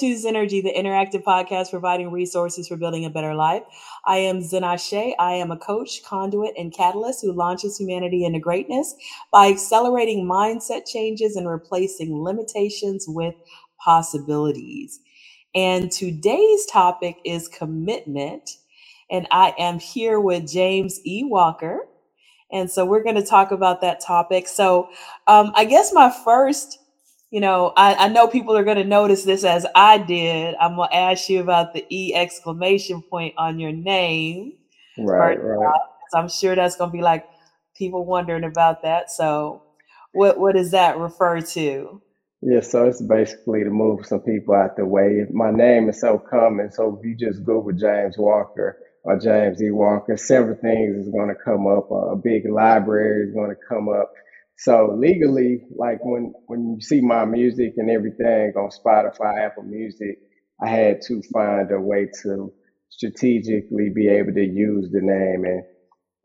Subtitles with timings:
[0.00, 3.64] To Zennurgy, the interactive podcast providing resources for building a better life.
[4.06, 4.94] I am Zen Ashe.
[4.94, 8.94] I am a coach, conduit, and catalyst who launches humanity into greatness
[9.30, 13.34] by accelerating mindset changes and replacing limitations with
[13.78, 15.00] possibilities.
[15.54, 18.56] And today's topic is commitment.
[19.10, 21.24] And I am here with James E.
[21.24, 21.80] Walker.
[22.50, 24.48] And so we're going to talk about that topic.
[24.48, 24.88] So
[25.26, 26.78] um, I guess my first
[27.30, 30.56] you know, I, I know people are going to notice this as I did.
[30.60, 34.54] I'm going to ask you about the E exclamation point on your name.
[34.98, 35.80] Right, right.
[36.14, 37.28] I'm sure that's going to be like
[37.76, 39.10] people wondering about that.
[39.10, 39.62] So,
[40.12, 42.02] what what does that refer to?
[42.42, 45.24] Yeah, so it's basically to move some people out the way.
[45.30, 49.70] My name is so common, so if you just Google James Walker or James E.
[49.70, 51.90] Walker, several things is going to come up.
[51.90, 54.10] A big library is going to come up
[54.60, 60.18] so legally, like when when you see my music and everything on Spotify, Apple Music,
[60.62, 62.52] I had to find a way to
[62.90, 65.62] strategically be able to use the name and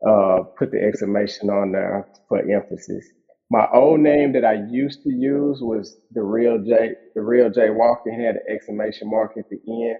[0.06, 3.08] uh, put the exclamation on there for emphasis.
[3.50, 7.70] My old name that I used to use was the real J, the real J
[7.70, 9.98] Walker had an exclamation mark at the end.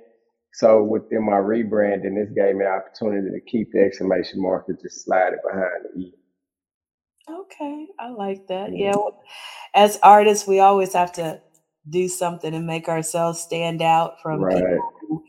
[0.53, 4.79] So within my rebranding, this gave me an opportunity to keep the exclamation mark and
[4.83, 6.15] just slide it behind the E.
[7.29, 8.77] Okay, I like that.
[8.77, 9.23] Yeah, well,
[9.75, 11.41] as artists, we always have to
[11.91, 14.55] do something and make ourselves stand out from Right.
[14.55, 15.25] people who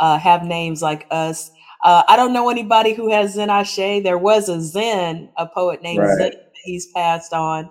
[0.00, 1.50] uh, have names like us.
[1.84, 3.76] Uh, I don't know anybody who has Zen Ashe.
[4.02, 6.32] There was a Zen, a poet named Zen.
[6.64, 7.70] He's passed on.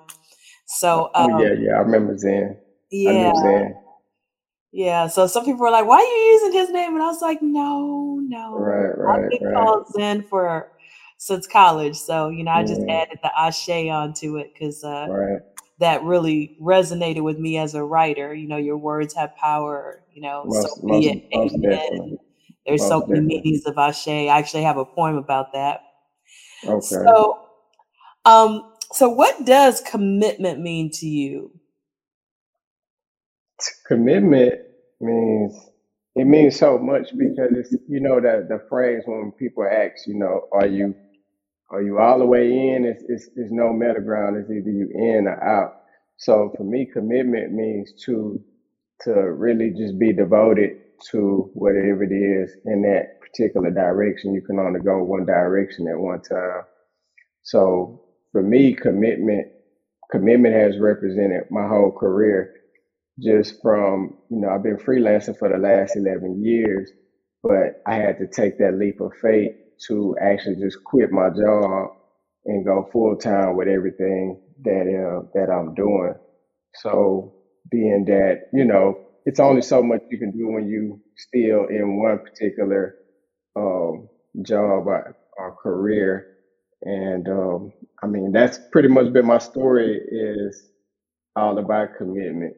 [0.67, 1.73] So Oh yeah, um, yeah.
[1.75, 2.57] I remember Zen.
[2.91, 3.75] Yeah, Zen.
[4.71, 5.07] yeah.
[5.07, 7.41] So some people were like, "Why are you using his name?" And I was like,
[7.41, 8.53] "No, no.
[8.55, 9.53] Right, I've been right.
[9.55, 10.71] called Zen for
[11.17, 11.95] since college.
[11.97, 15.41] So you know, I just Mm, added the Ashe onto it because uh, right.
[15.79, 18.33] that really resonated with me as a writer.
[18.33, 20.03] You know, your words have power.
[20.13, 21.17] You know, so Most, be most, it.
[21.33, 22.17] most Amen.
[22.65, 24.07] There's so many meanings of Ashe.
[24.07, 25.81] I actually have a poem about that.
[26.65, 27.05] Okay.
[27.05, 27.39] So,
[28.25, 31.51] um, so what does commitment mean to you?
[33.87, 34.53] Commitment
[34.99, 35.69] means
[36.15, 40.15] it means so much because it's you know that the phrase when people ask, you
[40.15, 40.95] know, are you
[41.71, 42.85] are you all the way in?
[42.85, 44.37] It's it's, it's no middle ground.
[44.37, 45.81] It's either you in or out.
[46.17, 48.41] So for me, commitment means to
[49.01, 50.77] to really just be devoted
[51.11, 54.33] to whatever it is in that particular direction.
[54.33, 56.63] You can only go one direction at one time.
[57.43, 59.47] So for me, commitment
[60.11, 62.53] commitment has represented my whole career
[63.19, 66.91] just from, you know, I've been freelancing for the last 11 years,
[67.41, 69.55] but I had to take that leap of faith
[69.87, 71.89] to actually just quit my job
[72.45, 76.13] and go full time with everything that uh, that I'm doing.
[76.75, 77.33] So
[77.71, 81.97] being that, you know, it's only so much you can do when you still in
[82.01, 82.95] one particular
[83.55, 84.07] um,
[84.43, 86.27] job or, or career.
[86.83, 87.71] And um,
[88.03, 90.69] I mean, that's pretty much been my story is
[91.35, 92.55] all about commitment.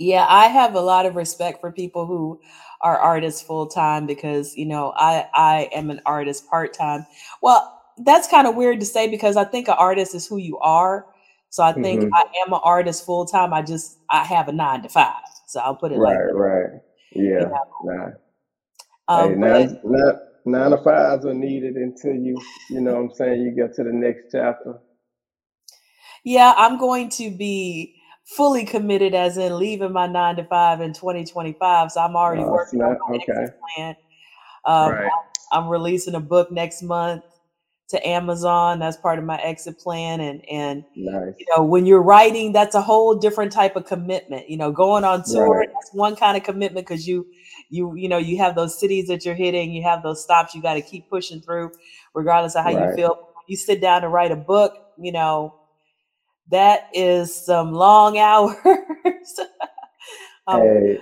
[0.00, 2.40] Yeah, I have a lot of respect for people who
[2.82, 7.06] are artists full time because you know I I am an artist part time.
[7.42, 10.58] Well, that's kind of weird to say because I think an artist is who you
[10.60, 11.06] are.
[11.50, 13.52] So I think hmm I am an artist full time.
[13.54, 15.22] I just I have a nine to five.
[15.48, 16.34] So I'll put it like Right, that.
[16.34, 16.80] right.
[17.38, 17.48] You Yeah.
[17.48, 18.10] know, Nah.
[19.14, 20.14] Hey, um, but nine, nine,
[20.46, 22.36] nine to fives are needed until you,
[22.70, 24.80] you know what I'm saying, you get to the next chapter.
[26.24, 30.92] yeah, I'm going to be fully committed, as in leaving my nine to five in
[30.92, 31.90] 2025.
[31.90, 33.32] So I'm already Oh, working on my Okay.
[33.42, 33.94] exit plan.
[34.64, 35.10] Um, Right.
[35.52, 37.22] I'm releasing a book next month
[37.90, 38.78] to Amazon.
[38.78, 40.20] That's part of my exit plan.
[40.20, 41.34] And and Nice.
[41.38, 44.48] you know, when you're writing, that's a whole different type of commitment.
[44.48, 45.68] You know, going on tour, Right.
[45.74, 47.26] that's one kind of commitment because you
[47.70, 50.62] you you know you have those cities that you're hitting, you have those stops you
[50.62, 51.70] got to keep pushing through,
[52.14, 53.14] regardless of how you feel.
[53.46, 55.54] You sit down to write a book, you know,
[56.50, 58.56] that is some long hours.
[60.46, 60.98] um, Hey,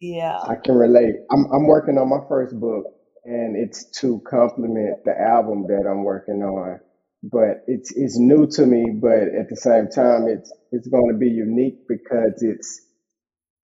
[0.00, 0.44] yeah.
[0.48, 1.16] I can relate.
[1.32, 2.86] I'm I'm working on my first book
[3.24, 6.80] and it's to complement the album that I'm working on.
[7.22, 11.18] But it's it's new to me, but at the same time it's it's going to
[11.18, 12.82] be unique because it's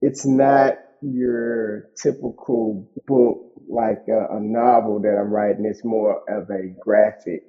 [0.02, 5.66] it's not your typical book like a, a novel that I'm writing.
[5.66, 7.42] It's more of a graphic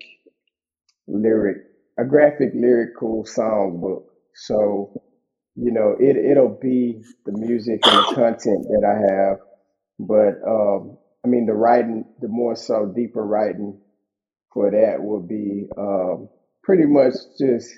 [1.07, 1.57] lyric,
[2.01, 4.11] a graphic lyrical song book.
[4.33, 5.01] So,
[5.55, 9.37] you know, it it'll be the music and the content that I have,
[9.99, 13.79] but um, I mean the writing, the more so deeper writing
[14.53, 16.29] for that will be um,
[16.63, 17.69] pretty much just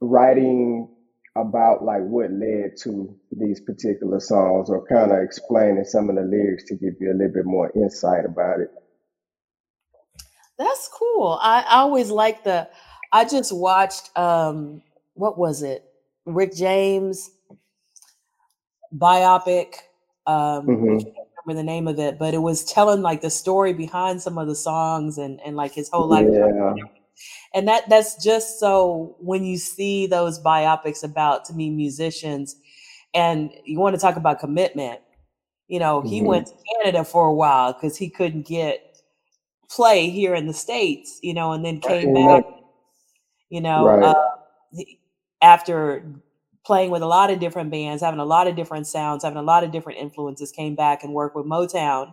[0.00, 0.88] writing
[1.36, 6.22] about like what led to these particular songs or kind of explaining some of the
[6.22, 8.70] lyrics to give you a little bit more insight about it.
[10.60, 11.40] That's cool.
[11.42, 12.70] I, I always like the
[13.12, 14.82] I just watched um
[15.14, 15.84] what was it?
[16.26, 17.30] Rick James
[18.94, 19.74] biopic.
[20.26, 23.74] Um hmm I remember the name of it, but it was telling like the story
[23.74, 26.76] behind some of the songs and and like his whole life Yeah,
[27.54, 32.56] and that that's just so when you see those biopics about to me musicians
[33.14, 35.00] and you want to talk about commitment
[35.68, 38.89] you know he hmm went to canada for a while because he couldn't get
[39.70, 42.42] play here in the states you know and then came back
[43.48, 44.14] you know Right, uh,
[45.42, 46.04] after
[46.64, 49.42] playing with a lot of different bands having a lot of different sounds having a
[49.42, 52.12] lot of different influences came back and worked with motown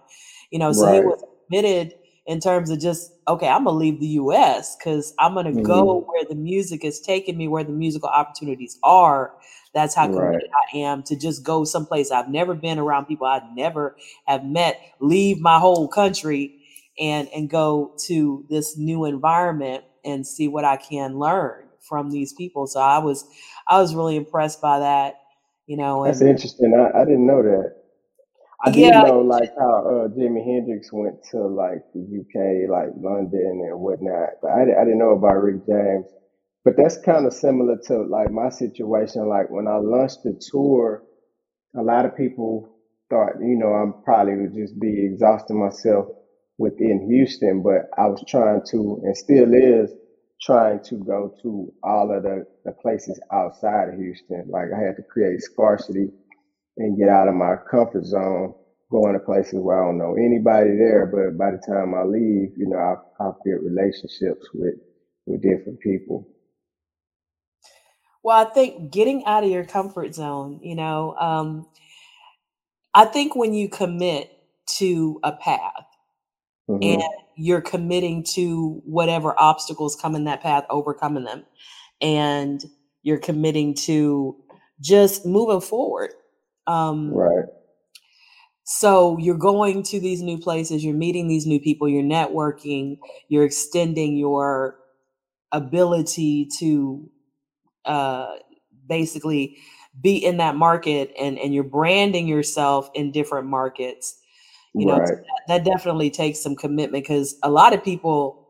[0.51, 1.93] you know so he was committed
[2.25, 6.03] in terms of just okay i'm gonna leave the us because i'm gonna hmm go
[6.07, 9.33] where the music is taking me where the musical opportunities are.
[9.73, 13.27] That's how Right, committed i am to just go someplace i've never been around people
[13.27, 13.95] i never
[14.25, 16.53] have met leave my whole country
[16.99, 22.33] and and go to this new environment and see what i can learn from these
[22.33, 23.25] people so i was
[23.67, 25.15] i was really impressed by that
[25.67, 26.73] you know that's and interesting.
[26.73, 27.75] I, I didn't know that.
[28.65, 33.61] I yeah know like how uh, Jimi Hendrix went to like the UK, like London
[33.69, 36.07] and whatnot, but I, I didn't know about Rick James.
[36.65, 39.27] But that's kind of similar to like my situation.
[39.29, 41.03] Like when I launched the tour,
[41.77, 42.69] a lot of people
[43.09, 46.07] thought, you know, I'm probably would just be exhausting myself
[46.59, 49.91] within Houston, but I was trying to, and still is,
[50.41, 54.45] trying to go to all of the, the places outside of Houston.
[54.49, 56.09] Like I had to create scarcity
[56.77, 58.55] and get out of my comfort zone,
[58.91, 61.07] going to places where I don't know anybody there.
[61.07, 64.75] But by the time I leave, you know, I've, built relationships with,
[65.27, 66.27] with different people.
[68.23, 71.67] well i think getting out of your comfort zone you know um
[72.95, 74.31] i think when you commit
[74.67, 75.86] to a path
[76.81, 77.01] and hmm
[77.35, 81.45] you're committing to whatever obstacles come in that path overcoming them.
[82.01, 82.63] And
[83.03, 84.37] you're committing to
[84.81, 86.11] just moving forward.
[86.67, 87.45] Um Right,
[88.63, 92.97] so you're going to these new places you're meeting these new people you're networking
[93.29, 94.77] you're extending your
[95.51, 97.09] ability to
[97.85, 98.35] uh
[98.87, 99.57] basically
[100.01, 104.17] be in that market and and you're branding yourself in different markets
[104.75, 105.15] you know so
[105.47, 108.47] that, that definitely takes some commitment because a lot of people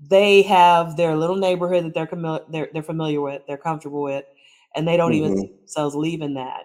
[0.00, 4.24] they have their little neighborhood that they're, commi- they're they're familiar with, they're comfortable with,
[4.74, 6.62] and they don't even hmm see themselves leaving that,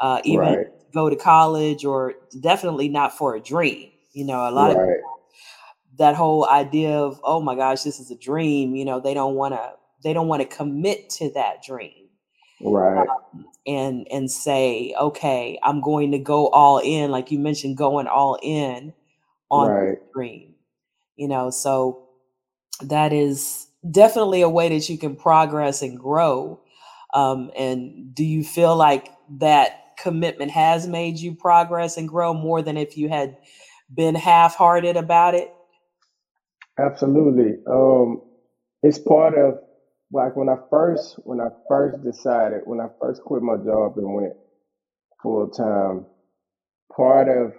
[0.00, 3.90] uh, even right, go to college or definitely not for a dream.
[4.12, 5.00] You know, a lot of right,
[5.98, 8.74] that whole idea of oh my gosh, this is a dream.
[8.74, 9.72] You know, they don't want to
[10.02, 11.97] they don't want to commit to that dream
[12.62, 17.76] right, um, and and say okay, I'm going to go all in, like you mentioned,
[17.76, 18.92] going all in
[19.50, 19.98] on right.
[20.12, 20.54] dream.
[21.16, 22.08] You know, so
[22.82, 26.60] that is definitely a way that you can progress and grow.
[27.14, 32.62] Um, and do you feel like that commitment has made you progress and grow more
[32.62, 33.36] than if you had
[33.92, 35.52] been half-hearted about it?
[36.78, 37.56] Absolutely.
[37.66, 38.22] Um,
[38.82, 39.58] it's part of
[40.12, 44.14] like when I first when I first decided when I first quit my job and
[44.14, 44.34] went
[45.22, 46.06] full time,
[46.96, 47.52] part of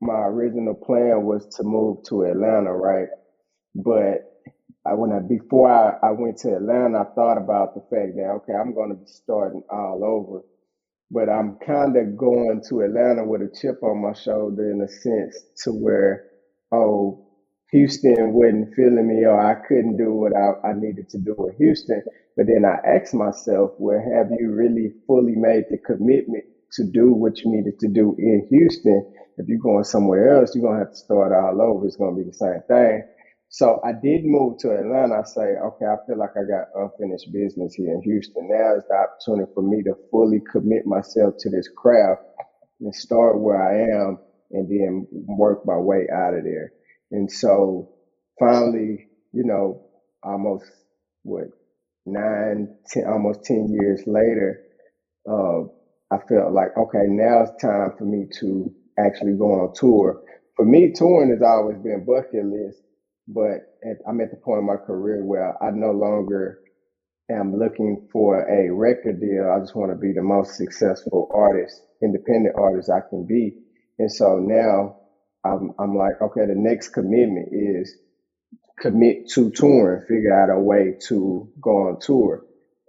[0.00, 3.08] my original plan was to move to Atlanta, right?
[3.74, 4.24] But
[4.86, 8.30] I when I before I, I went to Atlanta, I thought about the fact that
[8.42, 10.42] okay, I'm gonna be starting all over.
[11.10, 14.88] But I'm kind of going to Atlanta with a chip on my shoulder in a
[14.88, 16.24] sense to where,
[16.72, 17.25] oh,
[17.72, 21.56] Houston wasn't feeling me or I couldn't do what I, I needed to do in
[21.58, 22.02] Houston.
[22.36, 26.44] But then I asked myself, well, have you really fully made the commitment
[26.74, 29.12] to do what you needed to do in Houston?
[29.38, 31.86] If you're going somewhere else, you're going to have to start all over.
[31.86, 33.04] It's going to be the same thing.
[33.50, 35.20] So I did move to Atlanta.
[35.20, 38.48] I say, okay, I feel like I got unfinished business here in Houston.
[38.48, 42.22] Now is the opportunity for me to fully commit myself to this craft
[42.80, 44.18] and start where I am
[44.52, 46.72] and then work my way out of there.
[47.12, 47.90] And so
[48.38, 49.82] finally, you know,
[50.22, 50.64] almost
[51.22, 51.44] what
[52.06, 54.62] nine, ten, almost 10 years later,
[55.30, 55.62] uh,
[56.12, 60.22] I felt like, okay, now it's time for me to actually go on tour.
[60.56, 62.82] For me, touring has always been bucket list,
[63.28, 66.60] but at, I'm at the point in my career where I no longer
[67.30, 69.52] am looking for a record deal.
[69.54, 73.54] I just want to be the most successful artist, independent artist I can be.
[73.98, 74.96] And so now
[75.54, 77.94] I'm, I'm like, okay, the next commitment is
[78.80, 82.44] commit to touring, figure out a way to go on tour.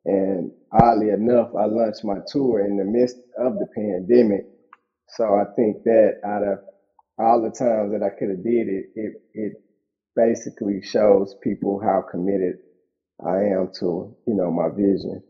[0.06, 4.46] And oddly enough, I launched my tour in the midst of the pandemic.
[5.10, 6.60] So I think that out of
[7.18, 9.54] all the times that I could have did it, it it
[10.16, 12.58] basically shows people how committed
[13.26, 15.24] I am to, you know, my vision.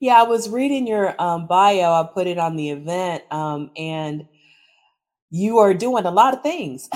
[0.00, 1.92] Yeah, I was reading your um, bio.
[1.92, 4.24] I put it on the event, um, and
[5.30, 6.88] you are doing a lot of things.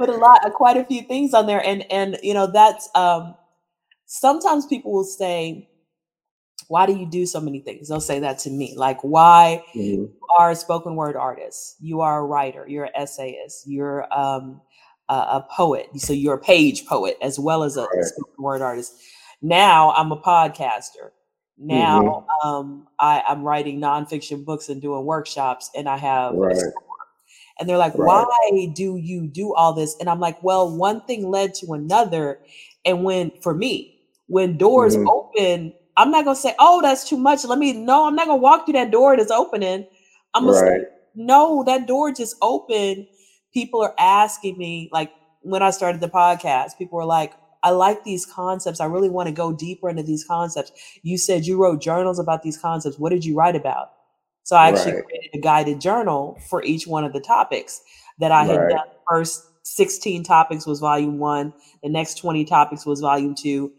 [0.00, 3.34] put a lot, quite a few things on there, and and you know that's um,
[4.06, 5.68] sometimes people will say,
[6.68, 9.80] "Why do you do so many things?" They'll say that to me, like, "Why mm-hmm.
[9.80, 11.76] you are a spoken word artist?
[11.80, 12.66] You are a writer.
[12.66, 13.66] You're an essayist.
[13.66, 14.60] You're um,
[15.08, 15.88] a, a, poet.
[15.96, 18.04] So you're a page poet as well as a right.
[18.04, 18.94] spoken word artist."
[19.42, 21.10] Now I'm a podcaster.
[21.62, 22.48] Now mm-hmm.
[22.48, 26.56] um, I, I'm writing nonfiction books and doing workshops, and I have right.
[27.58, 28.24] and they're like, right.
[28.26, 29.94] why do you do all this?
[30.00, 32.40] And I'm like, well, one thing led to another.
[32.86, 35.08] And when, for me, when doors mm-hmm.
[35.08, 37.44] open, I'm not going to say, oh, that's too much.
[37.44, 39.86] Let me, no, I'm not going to walk through that door that's opening.
[40.32, 40.78] I'm going right.
[40.78, 43.06] to say, no, that door just opened.
[43.52, 45.12] People are asking me, like
[45.42, 48.80] when I started the podcast, people were like, I like these concepts.
[48.80, 50.72] I really want to go deeper into these concepts.
[51.02, 52.98] You said you wrote journals about these concepts.
[52.98, 53.92] What did you write about?
[54.44, 55.04] So I actually right.
[55.04, 57.82] created a guided journal for each one of the topics
[58.18, 58.70] that I had right.
[58.70, 58.86] done.
[59.08, 61.52] First 16 topics was volume one,
[61.82, 63.72] the next 20 topics was volume two.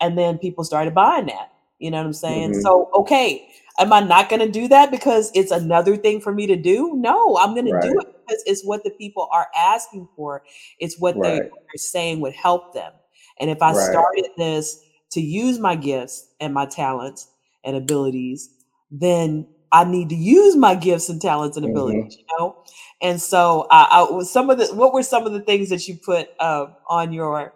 [0.00, 1.52] And then people started buying that.
[1.78, 2.52] You know what I'm saying?
[2.52, 2.60] Mm-hmm.
[2.60, 6.46] So, okay, am I not going to do that because it's another thing for me
[6.46, 6.94] to do?
[6.96, 7.82] No, I'm going right.
[7.82, 10.42] to do it because it's what the people are asking for.
[10.78, 11.42] It's what right.
[11.42, 12.92] they're saying would help them.
[13.40, 13.90] And if I right.
[13.90, 14.80] started this
[15.12, 17.28] to use my gifts and my talents
[17.64, 18.50] and abilities,
[18.90, 22.20] then I need to use my gifts and talents and abilities, mm-hmm.
[22.20, 22.62] you know?
[23.00, 25.88] And so uh, I was some of the, what were some of the things that
[25.88, 27.54] you put uh, on your,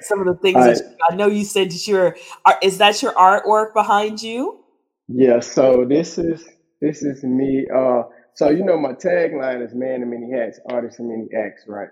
[0.00, 2.16] some of the things I, you, I know you said that your,
[2.62, 4.64] is that your artwork behind you?
[5.08, 5.40] Yeah.
[5.40, 6.44] So this is,
[6.80, 7.66] this is me.
[7.74, 8.02] Uh,
[8.34, 11.90] so, you know, my tagline is man in many hats, artist in many acts, right?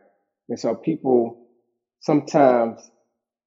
[0.48, 1.41] And so people,
[2.02, 2.90] sometimes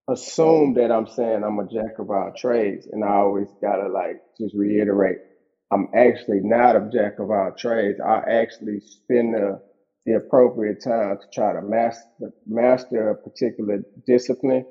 [0.10, 4.22] assume that I'm saying I'm a jack of all trades, and I always gotta like
[4.40, 5.18] just reiterate,
[5.72, 8.00] I'm actually not a jack of all trades.
[8.00, 9.62] I actually spend the
[10.06, 14.66] the appropriate time to try to master master a particular discipline,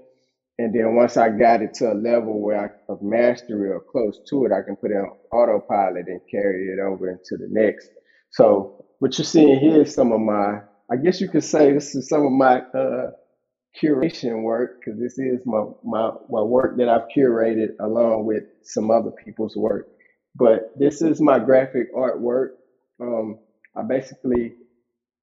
[0.59, 4.21] and then once I got it to a level where I of mastery or close
[4.31, 7.89] to it, I can put it on autopilot and carry it over into the next.
[8.31, 10.61] So what you're seeing here is some of my,
[10.91, 13.11] I guess you could say this is some of my uh,
[13.81, 18.91] curation work because this is my, my my work that I've curated along with some
[18.91, 19.89] other people's work.
[20.37, 22.51] But this is my graphic artwork.
[23.01, 23.39] Um,
[23.77, 24.55] I basically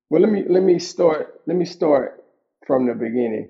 [0.10, 2.24] well let me let me start let me start
[2.68, 3.50] from the beginning.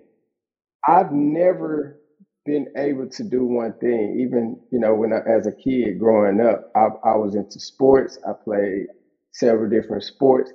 [0.88, 2.00] I've never
[2.46, 4.20] been able to do one thing.
[4.22, 8.20] Even you know when I, as a kid growing up, I, I was into sports.
[8.28, 8.88] I played
[9.34, 10.52] several different sports.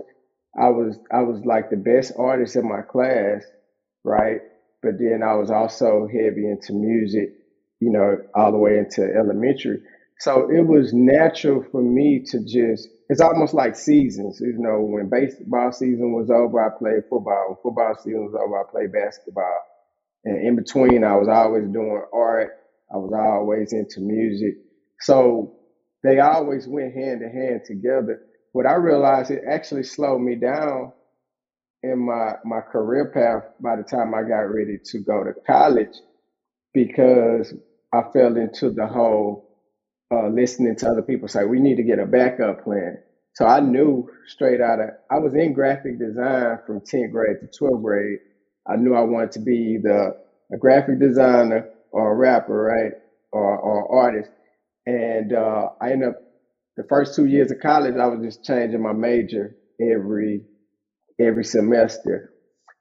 [0.58, 3.42] I was I was like the best artist in my class
[4.06, 4.40] right?
[4.82, 7.34] But then I was also heavy into music,
[7.80, 9.82] you know, all the way into elementary.
[10.20, 14.40] So it was natural for me to just, it's almost like seasons.
[14.40, 17.46] You know, when baseball season was over, I played football.
[17.48, 19.60] When football season was over, I played basketball.
[20.24, 22.50] And in between, I was always doing art.
[22.92, 24.54] I was always into music.
[25.00, 25.56] So
[26.02, 28.22] they always went hand in hand together.
[28.52, 30.92] What I realized, it actually slowed me down
[31.82, 35.96] in my my career path by the time I got ready to go to college
[36.74, 37.54] because
[37.92, 39.48] I fell into the whole
[40.12, 42.98] uh, listening to other people say we need to get a backup plan.
[43.34, 47.48] So I knew straight out of I was in graphic design from 10th grade to
[47.64, 48.18] 12th grade.
[48.68, 50.14] I knew I wanted to be either
[50.52, 52.92] a graphic designer or a rapper, right,
[53.32, 54.30] or or artist.
[54.86, 56.16] And uh, I ended up
[56.76, 57.96] the first two years of college.
[57.96, 60.42] I was just changing my major every
[61.20, 62.32] every semester.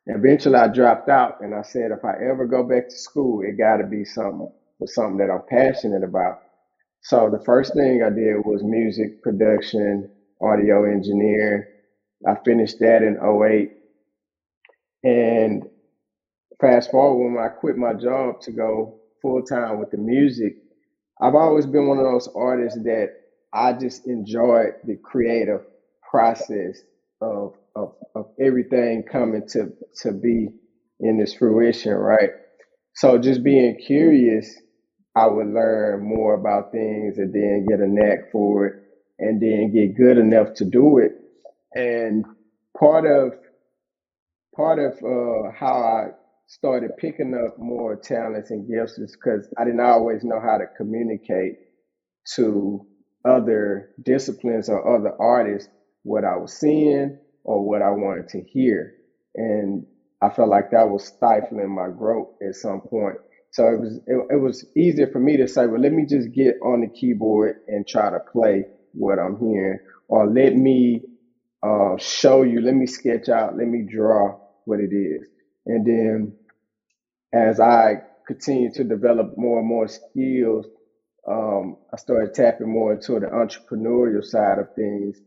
[0.08, 3.58] Eventually, I dropped out, and I said, if I ever go back to school, it
[3.58, 4.52] got to be something
[4.86, 6.42] something that I'm passionate about.
[7.02, 10.10] So the first thing I did was music production,
[10.42, 11.64] audio engineering.
[12.28, 13.72] I finished that in 08.
[15.04, 15.64] And
[16.60, 20.58] fast forward when I quit my job to go full time with the music,
[21.22, 23.10] I've always been one of those artists that
[23.54, 25.62] I just enjoyed the creative
[26.10, 26.82] process
[27.22, 29.72] of of, of everything coming to
[30.04, 30.50] to be
[31.00, 32.32] in this fruition, right?
[32.96, 34.56] So just being curious,
[35.16, 38.74] I would learn more about things and then get a knack for it
[39.20, 41.14] and then get good enough to do it.
[41.76, 42.26] And
[42.80, 43.34] part of
[44.56, 46.08] part of uh, how I
[46.48, 50.66] started picking up more talents and gifts is because I didn't always know how to
[50.78, 51.56] communicate
[52.36, 52.86] to
[53.26, 55.70] other disciplines or other artists
[56.04, 58.96] what I was seeing or what I wanted to hear.
[59.36, 59.86] And
[60.22, 63.18] I felt like that was stifling my growth at some point.
[63.52, 66.34] So it was it, it was easier for me to say, well, let me just
[66.34, 71.04] get on the keyboard and try to play what I'm hearing, or let me
[71.64, 75.28] uh, show you, let me sketch out, let me draw what it is.
[75.66, 76.34] And then
[77.34, 80.68] as I continue to develop more and more skills,
[81.28, 85.18] um, I started tapping more into the entrepreneurial side of things,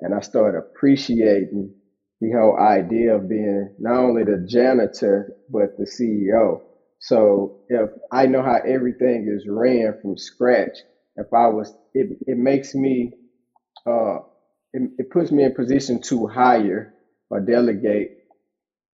[0.00, 1.74] and I started appreciating
[2.20, 6.62] the whole idea of being not only the janitor but the CEO.
[7.00, 10.78] So if I know how everything is ran from scratch,
[11.16, 13.12] if I was, it, it makes me,
[13.86, 14.18] uh,
[14.72, 16.94] it, it puts me in position to hire
[17.30, 18.12] or delegate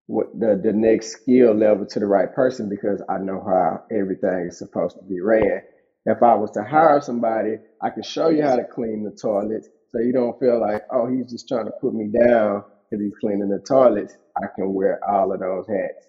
[0.07, 4.47] what the, the next skill level to the right person because I know how everything
[4.49, 5.61] is supposed to be ran.
[6.05, 9.69] If I was to hire somebody, I can show you how to clean the toilets
[9.91, 13.15] so you don't feel like, oh, he's just trying to put me down because he's
[13.21, 14.15] cleaning the toilets.
[14.37, 16.07] I can wear all of those hats.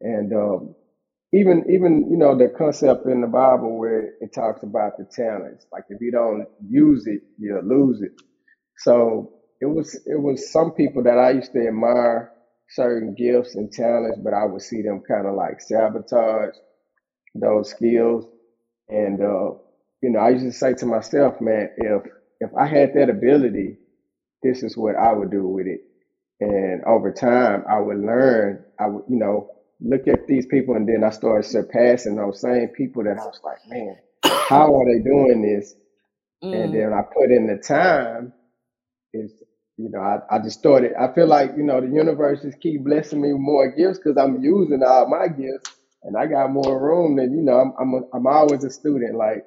[0.00, 0.74] And um,
[1.32, 5.66] even even you know the concept in the Bible where it talks about the talents,
[5.72, 8.12] like if you don't use it, you'll lose it.
[8.78, 12.32] So it was it was some people that I used to admire
[12.70, 16.54] certain gifts and talents, but I would see them kind of like sabotage
[17.34, 18.26] those skills.
[18.88, 19.52] And uh,
[20.02, 22.02] you know, I used to say to myself, man, if
[22.40, 23.78] if I had that ability,
[24.42, 25.80] this is what I would do with it.
[26.40, 28.64] And over time, I would learn.
[28.80, 32.68] I would, you know, look at these people, and then I started surpassing those same
[32.68, 33.96] people that I was like, man,
[34.48, 35.74] how are they doing this?
[36.52, 38.32] And Mm, then I put in the time.
[39.14, 39.32] Is
[39.78, 40.92] you know, I, I just started.
[40.98, 44.16] I feel like you know the universe just keep blessing me with more gifts because
[44.18, 45.70] I'm using all my gifts,
[46.04, 47.16] and I got more room.
[47.16, 49.16] than you know, I'm I'm a, I'm always a student.
[49.16, 49.44] Like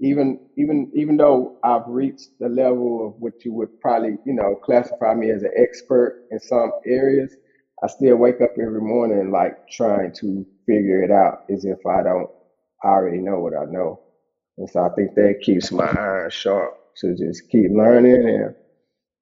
[0.00, 4.56] even even even though I've reached the level of what you would probably you know
[4.56, 7.34] classify me as an expert in some areas,
[7.82, 12.02] I still wake up every morning like trying to figure it out as if I
[12.02, 12.30] don't
[12.84, 14.00] already know what I know.
[14.58, 18.54] And so I think that keeps my iron sharp to just keep learning and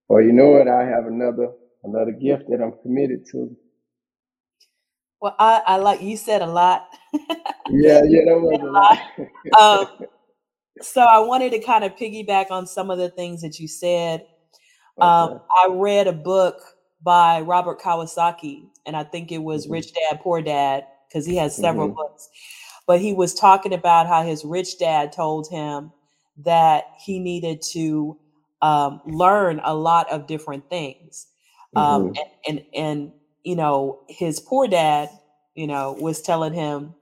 [0.08, 1.52] or you know what, I have another
[1.84, 3.56] another gift that I'm committed to.
[5.20, 6.88] well, I, I like you said a lot.
[7.68, 8.98] Yeah, yeah, that was a a lot.
[9.54, 9.88] lot.
[10.00, 10.06] Um,
[10.82, 14.22] so I wanted to kind of piggyback on some of the things that you said.
[15.00, 16.56] Um, I read a book
[17.02, 21.36] by Robert Kawasaki, and I think it was hmm Rich Dad Poor Dad because he
[21.36, 22.28] has several hmm books.
[22.86, 25.92] But he was talking about how his rich dad told him
[26.38, 28.18] that he needed to
[28.62, 31.28] um, learn a lot of different things,
[31.76, 33.12] um, hmm and, and and
[33.44, 35.10] you know his poor dad,
[35.54, 36.94] you know, was telling him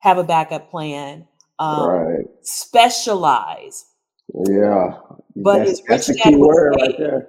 [0.00, 1.26] have a backup plan,
[1.58, 2.26] um, Right.
[2.42, 3.86] Specialize.
[4.34, 4.98] Yeah.
[5.36, 7.28] But That's that's rich the dad key would word right there.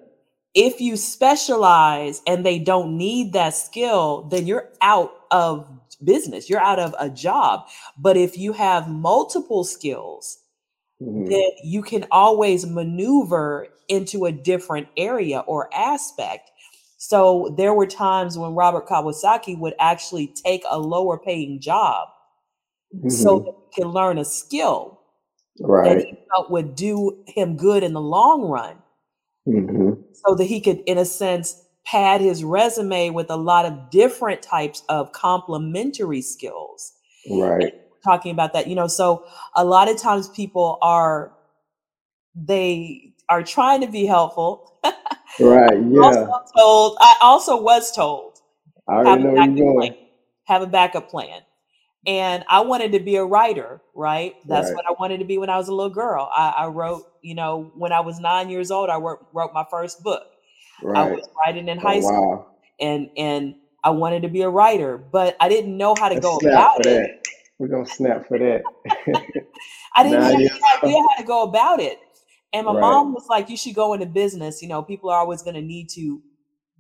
[0.54, 5.68] if you specialize and they don't need that skill, then you're out of
[6.04, 7.68] business, you're out of a job.
[7.98, 10.40] But if you have multiple skills,
[11.00, 16.52] hmm then you can always maneuver into a different area or aspect.
[16.98, 22.10] So there were times when Robert Kawasaki would actually take a lower paying job
[23.08, 25.02] so hmm that he can learn a skill
[25.58, 25.98] that Right.
[26.00, 28.78] he felt would do him good in the long run
[29.46, 33.90] hmm so that he could, in a sense, pad his resume with a lot of
[33.90, 36.94] different types of complementary skills.
[37.30, 37.74] Right.
[38.04, 41.34] talking about that, you know, so a lot of times people are
[42.36, 44.80] they are trying to be helpful.
[45.40, 45.74] Right.
[46.02, 46.38] also Yeah.
[46.58, 48.40] told, I also was told,
[48.88, 49.96] I have a backup plan.
[50.46, 51.42] Have a backup plan.
[52.06, 54.36] And I wanted to be a writer, right?
[54.46, 54.74] That's Right.
[54.74, 56.30] what I wanted to be when I was a little girl.
[56.36, 59.66] I, I wrote, you know, when I was nine years old, I wrote, wrote my
[59.72, 60.24] first book.
[60.96, 62.48] I was writing in Oh high school wow.
[62.80, 66.18] and and I wanted to be a writer, but I didn't know how to Let's
[66.18, 67.04] go about it.
[67.60, 68.64] We're gonna snap for that.
[69.96, 72.00] I didn't have any idea how to go about it.
[72.54, 72.74] And my Right.
[72.74, 74.62] mom was like, you should go into business.
[74.62, 76.22] You know, people are always going to need to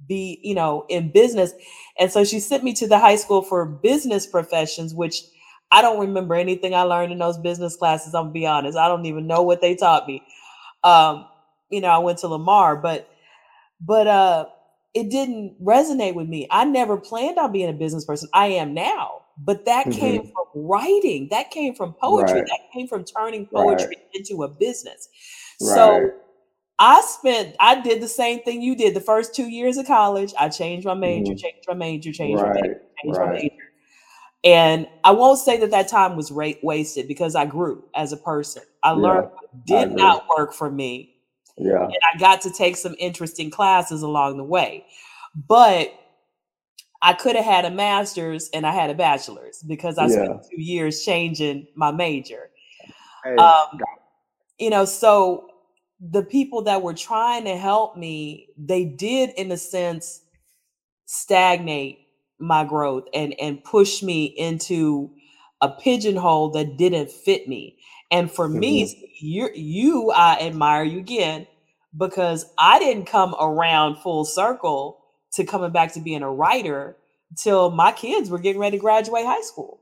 [0.07, 1.53] be, you know, in business.
[1.99, 5.23] And so she sent me to the high school for business professions, which
[5.71, 8.13] I don't remember anything I learned in those business classes.
[8.13, 8.77] I'm gonna be honest.
[8.77, 10.23] I don't even know what they taught me.
[10.83, 11.27] Um,
[11.69, 13.09] you know, I went to Lamar, but
[13.81, 14.45] but uh
[14.93, 16.47] it didn't resonate with me.
[16.51, 18.29] I never planned on being a business person.
[18.33, 19.21] I am now.
[19.37, 21.27] But that came hmm from writing.
[21.31, 22.41] That came from poetry.
[22.41, 22.47] Right.
[22.47, 23.87] That came from turning Right.
[23.87, 25.09] poetry into a business.
[25.59, 26.09] Right.
[26.09, 26.13] So
[26.79, 30.33] I spent I did the same thing you did the first 2 years of college.
[30.39, 33.27] I changed my major, hmm changed my major, changed my major, Right.
[33.27, 33.49] my major.
[34.43, 38.17] And I won't say that that time was ra- wasted because I grew as a
[38.17, 38.63] person.
[38.83, 41.15] I Yeah, learned I did not work for me,
[41.57, 44.85] Yeah, and I got to take some interesting classes along the way.
[45.47, 45.93] But
[47.01, 50.25] I could have had a master's and I had a bachelor's because I yeah.
[50.25, 52.49] spent two years changing my major.
[53.23, 53.81] Hey, Um,
[54.59, 55.47] you know, so
[55.99, 60.21] the people that were trying to help me, they did in a sense
[61.05, 61.99] stagnate
[62.39, 65.11] my growth and and push me into
[65.61, 67.77] a pigeonhole that didn't fit me.
[68.11, 71.47] And for me, hmm you you I admire you again
[71.97, 74.99] because I didn't come around full circle
[75.33, 76.97] to coming back to being a writer
[77.37, 79.81] till my kids were getting ready to graduate high school.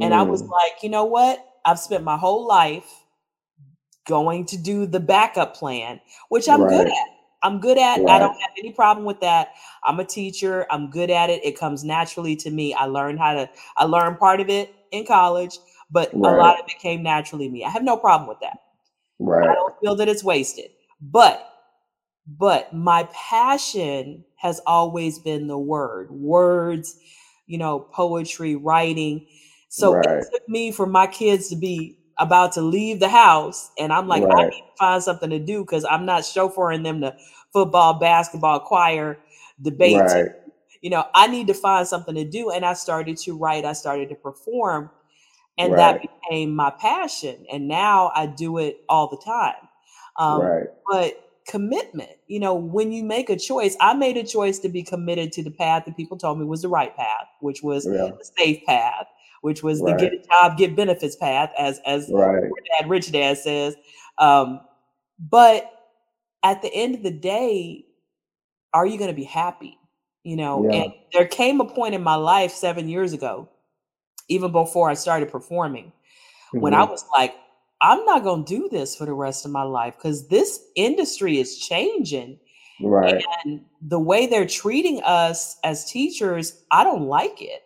[0.00, 1.44] And I was Mm, like, you know what?
[1.64, 3.01] I've spent my whole life
[4.06, 7.08] going to do the backup plan, which I'm good at.
[7.42, 7.98] I'm good at.
[8.08, 9.54] I don't have any problem with that.
[9.84, 10.66] I'm a teacher.
[10.70, 11.44] I'm good at it.
[11.44, 12.72] It comes naturally to me.
[12.72, 15.58] I learned how to I learned part of it in college,
[15.90, 17.64] but a lot of it came naturally to me.
[17.64, 18.58] I have no problem with that.
[19.18, 19.48] Right.
[19.48, 20.70] I don't feel that it's wasted.
[21.00, 21.48] But
[22.26, 26.96] but my passion has always been the word words
[27.46, 29.26] you know poetry writing
[29.68, 33.92] so it took me for my kids to be about to leave the house and
[33.92, 37.14] i'm like i need to find something to do because i'm not chauffeuring them to
[37.52, 39.18] football basketball choir
[39.60, 40.32] debate right,
[40.80, 43.72] you know i need to find something to do and i started to write i
[43.72, 44.90] started to perform
[45.58, 49.68] and that became my passion and now i do it all the time.
[50.16, 50.66] Um, right.
[50.90, 54.82] but commitment you know when you make a choice i made a choice to be
[54.82, 58.10] committed to the path that people told me was the right path which was Yeah,
[58.16, 59.06] the safe path
[59.42, 63.38] which was the get a job get benefits path as as right, dad rich dad
[63.38, 63.76] says.
[64.18, 64.60] Um
[65.18, 65.70] but
[66.42, 67.86] at the end of the day
[68.74, 69.78] are you going to be happy?
[70.24, 73.48] You know yeah, and there came a point in my life 7 years ago
[74.28, 75.92] even before i started performing
[76.58, 77.34] when I hmm was like,
[77.80, 81.40] I'm not going to do this for the rest of my life because this industry
[81.40, 82.38] is changing.
[82.80, 87.62] right, And the way they're treating us as teachers, I don't like it.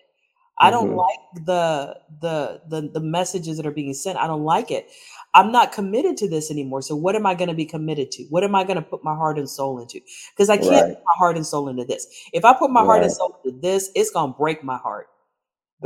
[0.59, 4.19] I don't hmm like the the the the messages that are being sent.
[4.19, 4.89] I don't like it.
[5.35, 6.81] I'm not committed to this anymore.
[6.83, 8.25] So what am I going to be committed to?
[8.31, 10.01] What am I going to put my heart and soul into?
[10.31, 12.07] Because I can't right, put my heart and soul into this.
[12.33, 15.09] If I put my heart and soul into this, it's going to break my heart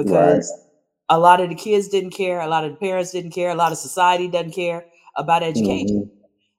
[0.03, 0.53] right, because
[1.09, 3.55] a lot of the kids didn't care, a lot of the parents didn't care, a
[3.55, 5.85] lot of society doesn't care about education.
[5.85, 6.03] hmm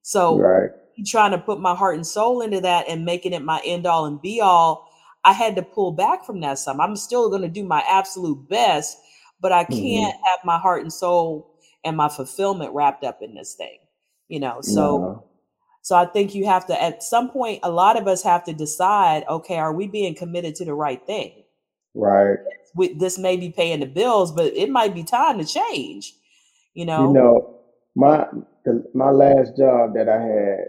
[0.03, 0.71] So right,
[1.07, 4.05] trying to put my heart and soul into that and making it my end all
[4.05, 4.90] and be all,
[5.23, 6.81] I had to pull back from that some.
[6.81, 8.97] I'm still going to do my absolute best,
[9.39, 10.25] but I can't mm-hmm.
[10.25, 13.77] have my heart and soul and my fulfillment wrapped up in this thing.
[14.27, 15.25] You know, so No,
[15.81, 18.53] so I think you have to at some point a lot of us have to
[18.53, 21.43] decide, okay, are we being committed to the right thing?
[21.93, 22.37] right.
[22.75, 26.13] with this may be paying the bills, but it might be time to change,
[26.73, 27.07] you know?
[27.07, 27.21] You know?
[27.21, 27.59] know,
[27.95, 28.25] my
[28.65, 30.65] the, my last job that I had,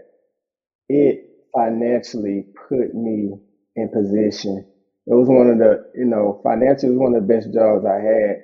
[0.89, 3.33] it financially put me
[3.75, 4.65] in position.
[5.07, 7.99] It was one of the, you know, financially was one of the best jobs I
[8.01, 8.37] had.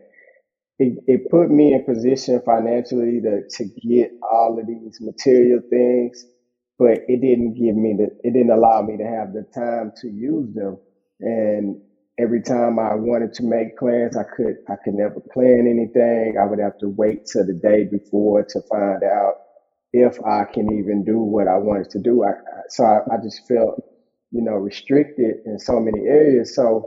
[0.80, 6.26] It, it put me in position financially to, to get all of these material things,
[6.80, 10.10] but it didn't give me the, it didn't allow me to have the time to
[10.10, 10.78] use them.
[11.22, 11.82] And
[12.20, 16.36] every time I wanted to make plans, I could, I could never plan anything.
[16.42, 19.36] I would have to wait till the day before to find out
[19.94, 22.24] if I can even do what I wanted to do.
[22.24, 22.34] I, I-
[22.70, 23.82] so I, I just felt,
[24.32, 26.54] you know, restricted in so many areas.
[26.54, 26.86] So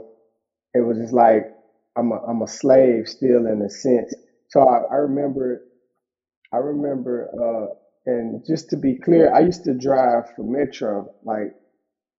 [0.73, 1.43] it was just like
[1.97, 4.13] I'm a I'm a slave still in a sense.
[4.49, 5.61] So I, I remember
[6.53, 7.73] I remember uh
[8.05, 11.51] and just to be clear, I used to drive for Metro, like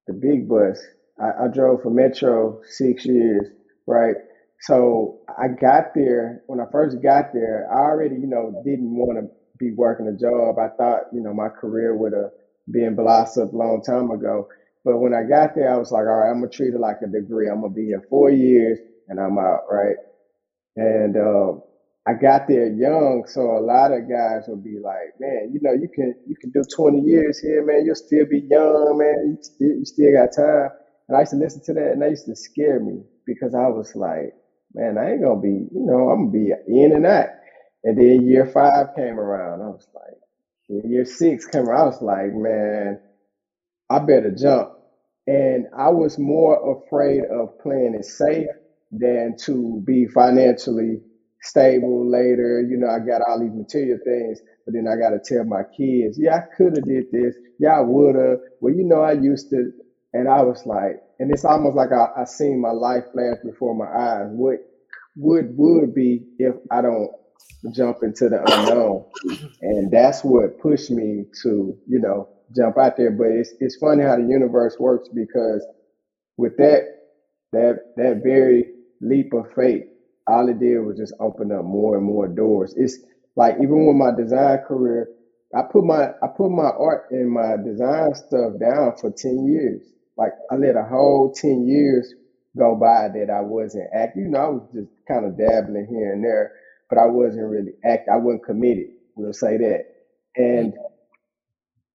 [0.06, 0.80] the big bus.
[1.20, 3.48] I, I drove for Metro six years,
[3.86, 4.16] right?
[4.60, 9.18] So I got there when I first got there, I already, you know, didn't want
[9.18, 10.58] to be working a job.
[10.58, 12.30] I thought, you know, my career would have
[12.70, 14.46] been blossomed a long time ago.
[14.84, 16.98] But when I got there, I was like, all right, I'm gonna treat it like
[17.02, 17.48] a degree.
[17.48, 19.96] I'm gonna be here four years and I'm out, right?
[20.76, 21.52] And uh,
[22.06, 25.72] I got there young, so a lot of guys would be like, "Man, you know,
[25.72, 27.84] you can you can do 20 years here, man.
[27.86, 29.14] You'll still be young, man.
[29.30, 30.70] You still, you still got time."
[31.08, 33.68] And I used to listen to that, and that used to scare me because I
[33.68, 34.30] was like,
[34.74, 37.28] "Man, I ain't gonna be, you know, I'm gonna be in and out."
[37.84, 42.02] And then year five came around, I was like, year six came around, I was
[42.02, 42.98] like, "Man,
[43.94, 44.72] I better jump."
[45.26, 48.48] And I was more afraid of playing it safe
[48.92, 51.00] than to be financially
[51.42, 52.62] stable later.
[52.68, 55.62] You know, I got all these material things, but then I got to tell my
[55.76, 57.34] kids, yeah, I could have did this.
[57.58, 58.38] Yeah, I would have.
[58.60, 59.72] Well, you know, I used to.
[60.12, 63.74] And I was like, and it's almost like I, I seen my life flash before
[63.74, 64.28] my eyes.
[64.30, 64.58] What
[65.16, 67.10] would would be if I don't
[67.72, 69.04] jump into the unknown.
[69.62, 73.10] And that's what pushed me to, you know, jump out there.
[73.10, 75.66] But it's it's funny how the universe works because
[76.36, 76.82] with that
[77.52, 79.84] that that very leap of faith,
[80.26, 82.74] all it did was just open up more and more doors.
[82.76, 82.98] It's
[83.36, 85.08] like even with my design career,
[85.54, 89.82] I put my I put my art and my design stuff down for 10 years.
[90.16, 92.14] Like I let a whole 10 years
[92.56, 94.24] go by that I wasn't acting.
[94.24, 96.52] You know, I was just kind of dabbling here and there,
[96.88, 98.08] but I wasn't really act.
[98.12, 98.88] I wasn't committed.
[99.16, 99.84] We'll say that.
[100.36, 100.93] And mm-hmm.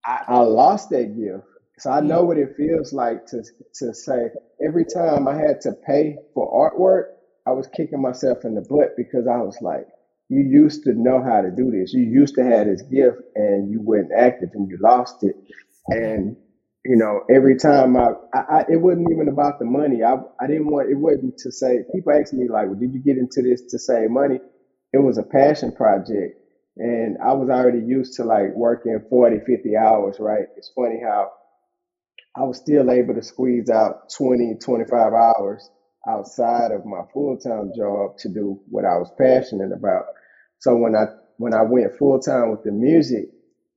[0.04, 1.44] I, I lost that gift.
[1.78, 3.42] So I know what it feels like to
[3.76, 4.30] to say
[4.64, 7.14] every time I had to pay for artwork,
[7.46, 9.86] I was kicking myself in the butt because I was like,
[10.28, 11.92] you used to know how to do this.
[11.94, 15.36] You used to have this gift and you weren't active and you lost it.
[15.88, 16.36] And
[16.84, 20.02] you know, every time I, I, I it wasn't even about the money.
[20.02, 23.00] I, I didn't want, it wasn't to say, people ask me like, well, did you
[23.00, 24.40] get into this to save money?
[24.92, 26.39] It was a passion project.
[26.80, 30.46] And I was already used to like working 40, 50 hours, right?
[30.56, 31.30] It's funny how
[32.36, 35.70] I was still able to squeeze out 20, 25 hours
[36.08, 40.06] outside of my full-time job to do what I was passionate about.
[40.60, 41.06] So when I
[41.38, 43.26] when I went full-time with the music,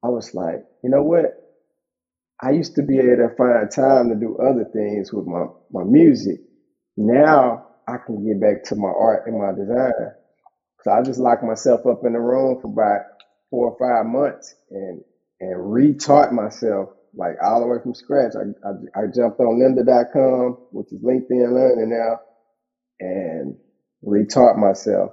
[0.04, 1.26] I was like, you know what?
[2.42, 5.84] I used to be able to find time to do other things with my, my
[5.84, 6.40] music.
[6.98, 10.14] Now I can get back to my art and my design.
[10.84, 13.02] So I just locked myself up in the room for about
[13.50, 15.02] four or five months and
[15.40, 18.34] and retaught myself like all the way from scratch.
[18.36, 22.20] I, I, I jumped on lynda.com, which is LinkedIn Learning now,
[23.00, 23.58] and
[24.06, 25.12] retaught myself.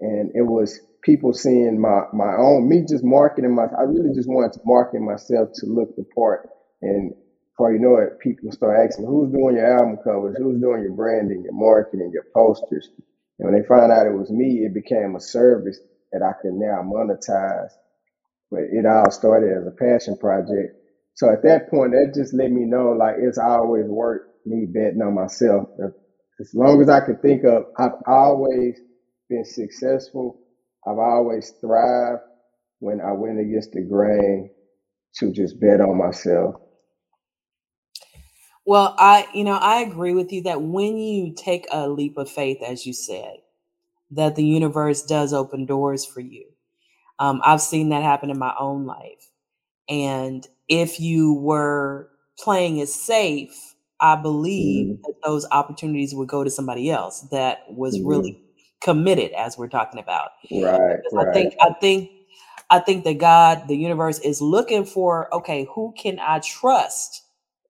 [0.00, 4.28] And it was people seeing my my own me just marketing my I really just
[4.28, 6.48] wanted to market myself to look the part
[6.82, 7.12] and
[7.58, 10.36] before you know it, people start asking, who's doing your album covers?
[10.38, 12.88] Who's doing your branding, your marketing, your posters?
[13.38, 15.78] And when they found out it was me, it became a service
[16.12, 17.70] that I could now monetize.
[18.50, 20.74] But it all started as a passion project.
[21.14, 25.02] So at that point, that just let me know like it's always worth me betting
[25.02, 25.68] on myself.
[26.40, 28.80] As long as I can think of, I've always
[29.28, 30.40] been successful.
[30.86, 32.22] I've always thrived
[32.78, 34.50] when I went against the grain
[35.16, 36.54] to just bet on myself.
[38.68, 42.30] Well, I, you know, I agree with you that when you take a leap of
[42.30, 43.38] faith, as you said,
[44.10, 46.44] that the universe does open doors for you.
[47.18, 49.30] Um, I've seen that happen in my own life.
[49.88, 55.02] And if you were playing it safe, I believe mm-hmm.
[55.02, 58.06] that those opportunities would go to somebody else that was mm-hmm.
[58.06, 58.42] really
[58.82, 60.32] committed, as we're talking about.
[60.52, 61.28] Right, right.
[61.28, 62.10] I think I think
[62.68, 67.24] I think that God, the universe, is looking for okay, who can I trust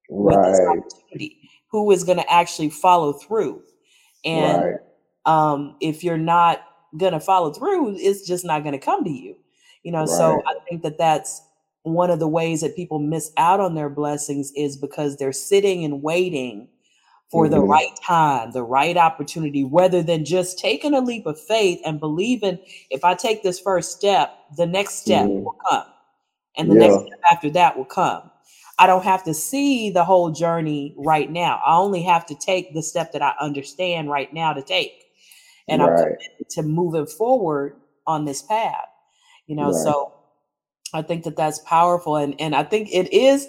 [0.08, 1.38] with this opportunity?
[1.70, 3.62] Who is going to actually follow through?
[4.24, 4.74] And right.
[5.26, 6.62] um, if you're not
[6.96, 9.36] going to follow through, it's just not going to come to you.
[9.82, 10.08] You know, right.
[10.08, 11.42] so I think that that's
[11.82, 15.84] one of the ways that people miss out on their blessings is because they're sitting
[15.84, 16.68] and waiting
[17.30, 17.54] for mm-hmm.
[17.54, 22.00] the right time, the right opportunity, rather than just taking a leap of faith and
[22.00, 22.58] believing
[22.90, 25.44] if I take this first step, the next step mm-hmm.
[25.44, 25.84] will come.
[26.56, 26.88] And the yeah.
[26.88, 28.30] next step after that will come.
[28.78, 31.60] I don't have to see the whole journey right now.
[31.66, 35.04] I only have to take the step that I understand right now to take.
[35.68, 35.90] And right.
[35.90, 38.86] I'm committed to moving forward on this path.
[39.46, 39.84] You know, right.
[39.84, 40.12] so
[40.94, 42.16] I think that that's powerful.
[42.16, 43.48] And, and I think it is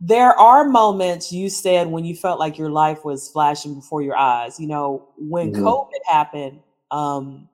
[0.00, 4.16] there are moments you said when you felt like your life was flashing before your
[4.16, 4.60] eyes.
[4.60, 5.64] You know, when mm-hmm.
[5.64, 7.48] COVID happened, um,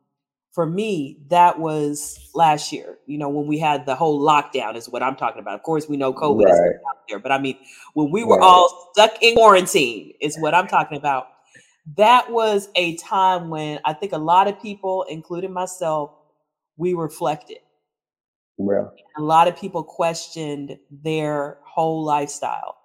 [0.53, 2.99] for me, that was last year.
[3.07, 5.55] You know, when we had the whole lockdown, is what I'm talking about.
[5.55, 6.53] Of course, we know COVID right.
[6.53, 7.57] is out there, but I mean,
[7.95, 8.47] when we were right.
[8.47, 11.29] all stuck in quarantine, is what I'm talking about.
[11.97, 16.13] That was a time when I think a lot of people, including myself,
[16.77, 17.59] we reflected.
[18.57, 22.77] Well, a lot of people questioned their whole lifestyle.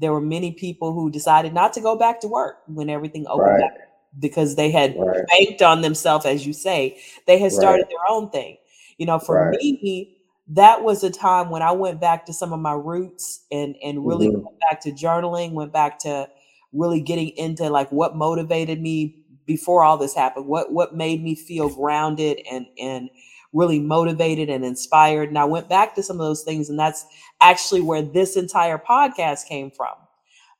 [0.00, 3.62] There were many people who decided not to go back to work when everything opened
[3.62, 3.62] right.
[3.62, 5.20] up because they had right.
[5.28, 6.98] banked on themselves, as you say.
[7.26, 7.88] They had started right.
[7.88, 8.56] their own thing.
[8.98, 10.16] You know, for me,
[10.48, 14.06] that was a time when I went back to some of my roots and and
[14.06, 14.44] really mm-hmm.
[14.44, 16.28] went back to journaling, went back to
[16.72, 21.34] really getting into like what motivated me before all this happened, what what made me
[21.34, 23.10] feel grounded and and
[23.52, 25.28] really motivated and inspired.
[25.28, 27.06] And I went back to some of those things, and that's
[27.40, 29.94] actually where this entire podcast came from.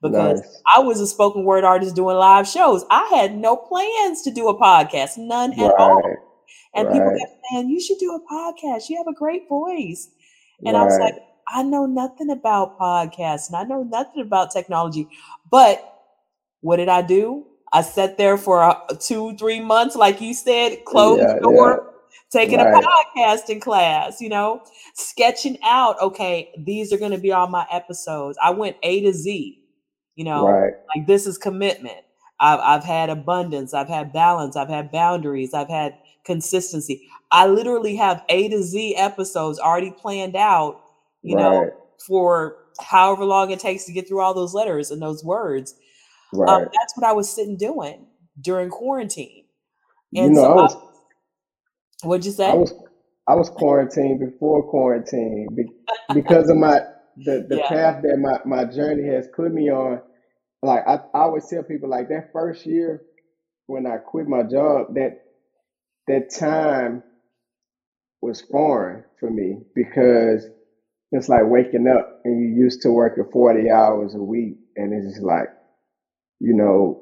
[0.05, 0.63] Because nice.
[0.77, 2.85] I was a spoken word artist doing live shows.
[2.91, 5.75] I had no plans to do a podcast, none at right.
[5.79, 6.03] all.
[6.75, 6.95] And right.
[6.95, 8.91] people kept saying, You should do a podcast.
[8.91, 10.09] You have a great voice.
[10.65, 10.83] And right.
[10.83, 11.15] I was like,
[11.49, 15.09] I know nothing about podcasts and I know nothing about technology.
[15.51, 15.91] But
[16.61, 17.47] what did I do?
[17.73, 21.93] I sat there for uh, two, three months, like you said, closed Yeah, door,
[22.31, 24.63] taking a podcasting class, you know,
[24.95, 28.39] sketching out, okay, these are going to be all my episodes.
[28.43, 29.61] I went A to Z,
[30.17, 30.75] you know, Right.
[30.95, 31.99] like this is commitment.
[32.41, 37.09] I've, I've had abundance, I've had balance, I've had boundaries, I've had consistency.
[37.31, 40.81] I literally have A to Z episodes already planned out,
[41.23, 41.71] you know,
[42.07, 45.75] for however long it takes to get through all those letters and those words.
[46.47, 46.69] Um, Right.
[46.75, 48.07] that's what I was sitting doing
[48.41, 49.45] during quarantine.
[50.11, 50.69] You know, so I I,
[52.03, 52.53] what'd you I say?
[52.55, 52.75] was
[53.27, 55.65] I was quarantined before quarantine be,
[56.13, 56.81] because of my
[57.17, 57.71] the the Yeah.
[57.71, 60.01] path that my my journey has put me on.
[60.63, 63.03] Like I, I always tell people, like that first year
[63.67, 65.13] when I quit my job, that
[66.09, 67.03] that time
[68.23, 70.49] was foreign for me because
[71.13, 75.15] it's like waking up and you used to working 40 hours a week and it's
[75.15, 75.49] just like,
[76.41, 76.99] you know,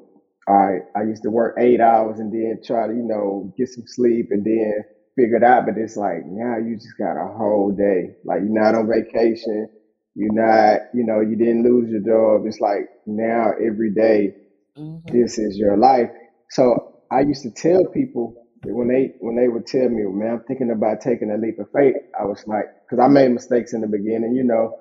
[0.47, 3.83] I I used to work eight hours and then try to, you know, get some
[3.87, 4.73] sleep and then
[5.17, 5.65] figure it out.
[5.65, 8.15] But it's like now you just got a whole day.
[8.23, 9.67] Like you're not on vacation.
[10.15, 12.45] You're not, you know, you didn't lose your job.
[12.47, 14.33] It's like now every day
[14.75, 16.09] hmm this is your life.
[16.49, 16.75] So
[17.11, 20.41] I used to tell people that when they when they would tell me, man, I'm
[20.47, 21.95] thinking about taking a leap of faith.
[22.19, 24.71] I was like, because I made mistakes in the beginning, you know,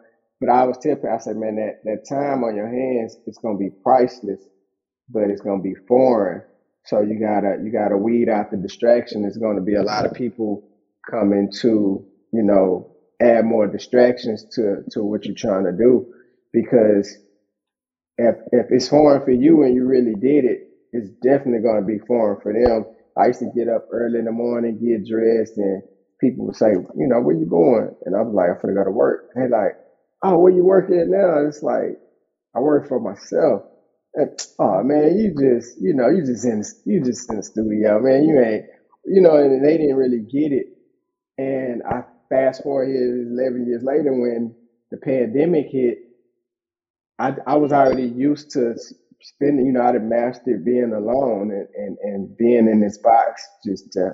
[0.41, 3.39] but I was telling people, I said, man, that that time on your hands, it's
[3.39, 4.41] gonna be priceless,
[5.11, 6.43] but it's gonna be foreign.
[6.87, 9.23] So you gotta you gotta weed out the distraction.
[9.23, 10.63] There's gonna be a lot of people
[11.11, 12.92] coming to, you know,
[13.23, 16.07] add more distractions to to what you're trying to do
[16.53, 17.19] because
[18.19, 20.61] if if it's foreign for you and you really did it,
[20.93, 22.87] it's definitely going to be foreign for them.
[23.19, 25.83] I used to get up early in the morning, get dressed, and
[26.21, 27.91] people would say, you know, where you going?
[28.05, 29.31] And I was like, I'm gonna go to work.
[29.35, 29.73] And they're like,
[30.25, 31.39] oh, where you working at now?
[31.39, 31.99] And it's like,
[32.57, 33.63] I work for myself.
[34.15, 38.01] And, oh man, you just, you know, you just in, you just in the studio,
[38.01, 38.25] man.
[38.25, 38.65] You ain't,
[39.07, 40.67] you know, and they didn't really get it.
[41.39, 44.55] And I fast forward here 11 years later when
[44.91, 45.99] the pandemic hit,
[47.19, 48.75] I, I was already used to
[49.21, 53.93] spending, you know, I'd mastered being alone and, and, and being in this box just
[53.93, 54.13] to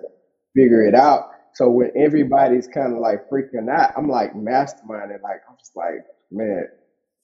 [0.54, 1.30] figure it out.
[1.54, 6.04] So when everybody's kind of like freaking out, I'm like masterminding, like, I'm just like,
[6.30, 6.64] man,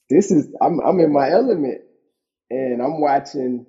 [0.08, 1.82] this is, I'm, I'm in my element
[2.50, 3.66] and I'm watching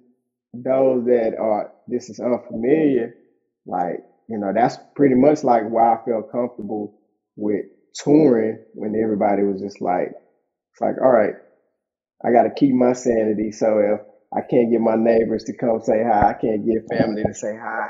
[0.54, 3.16] those that are, this is unfamiliar.
[3.66, 7.00] Like, you know, that's pretty much like why I felt comfortable
[7.36, 11.36] with touring when everybody was just like, it's like, all right,
[12.26, 13.52] I got to keep my sanity.
[13.52, 14.02] So if
[14.36, 17.56] I can't get my neighbors to come say hi, I can't get family to say
[17.58, 17.90] hi.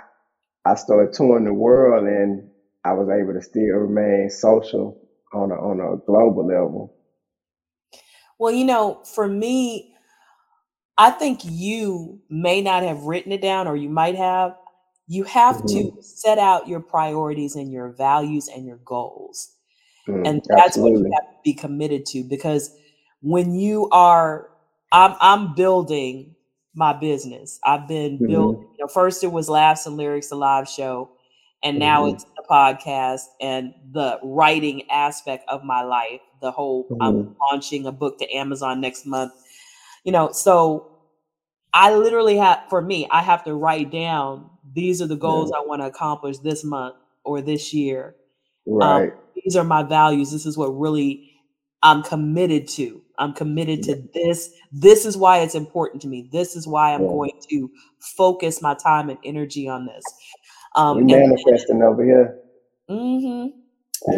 [0.65, 2.49] I started touring the world, and
[2.83, 4.99] I was able to still remain social
[5.33, 6.95] on a on a global level.
[8.39, 9.93] Well, you know, for me,
[10.97, 14.55] I think you may not have written it down, or you might have.
[15.07, 19.51] You have hmm to set out your priorities and your values and your goals.
[20.07, 22.71] Mm, And that's what you have to be committed to because
[23.21, 24.49] when you are
[24.91, 26.35] I'm I'm building
[26.75, 27.59] my business.
[27.63, 31.09] I've been hmm building, you know, first it was Laughs and Lyrics, the live show,
[31.63, 36.21] and now hmm it's the podcast and the writing aspect of my life.
[36.41, 37.13] The whole I'm
[37.51, 39.33] launching a book to Amazon next month.
[40.03, 40.87] You know, so
[41.73, 45.21] I literally have for me, I have to write down these are the Yeah.
[45.21, 48.15] goals I want to accomplish this month or this year.
[48.81, 49.13] Um, Right.
[49.43, 50.31] these are my values.
[50.31, 51.31] This is what really
[51.83, 53.01] I'm committed to.
[53.17, 53.95] I'm committed Yeah.
[53.95, 54.51] to this.
[54.71, 56.29] This is why it's important to me.
[56.31, 57.09] This is why I'm Yeah.
[57.09, 57.71] going to
[58.17, 60.03] focus my time and energy on this.
[60.75, 62.39] Um, and then, manifesting over here.
[62.89, 63.47] Mm-hmm.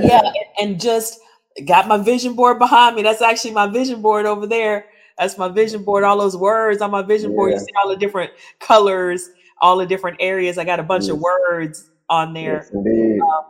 [0.04, 0.32] yeah, Yeah.
[0.60, 1.20] and, and just
[1.66, 3.04] got my vision board behind me.
[3.04, 4.86] That's actually my vision board over there.
[5.18, 6.04] That's my vision board.
[6.04, 7.54] All those words on my vision board.
[7.54, 9.30] You see all the different colors,
[9.62, 10.58] all the different areas.
[10.58, 12.66] I got a bunch of words on there.
[12.74, 13.22] Yes.
[13.22, 13.46] Um,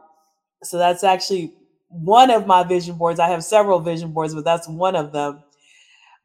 [0.63, 1.53] so that's actually
[1.89, 3.19] one of my vision boards.
[3.19, 5.43] I have several vision boards, but that's one of them.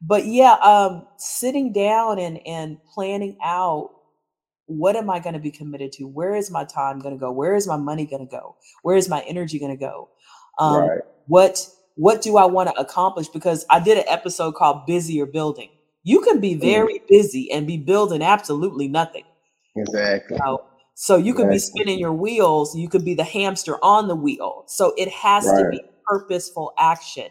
[0.01, 3.91] But yeah, um, sitting down and and planning out
[4.65, 6.05] what am I going to be committed to?
[6.07, 7.31] Where is my time going to go?
[7.31, 8.55] Where is my money going to go?
[8.81, 10.09] Where is my energy going to go?
[10.59, 11.01] Um, Right.
[11.27, 13.27] what what do I want to accomplish?
[13.27, 15.69] Because I did an episode called "Busy or Building."
[16.03, 16.59] You can be Mm.
[16.61, 19.23] very busy and be building absolutely nothing.
[19.75, 20.37] Exactly.
[20.37, 20.63] know,
[20.95, 24.63] so you could be spinning your wheels, you could be the hamster on the wheel.
[24.67, 27.29] So it has to be purposeful action.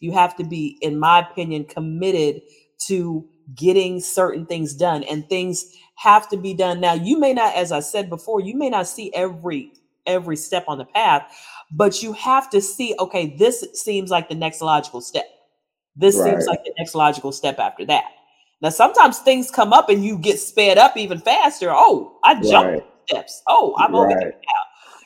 [0.00, 2.42] You have to be, in my opinion, committed
[2.86, 5.64] to getting certain things done, and things
[5.96, 6.80] have to be done.
[6.80, 9.72] Now, you may not, as I said before, you may not see every
[10.06, 11.22] every step on the path,
[11.70, 15.24] but you have to see, okay, this seems like the next logical step.
[15.96, 18.04] This seems like the next logical step after that.
[18.64, 21.70] Now, sometimes things come up and you get sped up even faster.
[21.70, 22.82] Oh, I jumped Right.
[23.06, 23.42] steps.
[23.46, 24.34] Oh, I'm over here Right.
[24.46, 24.60] now.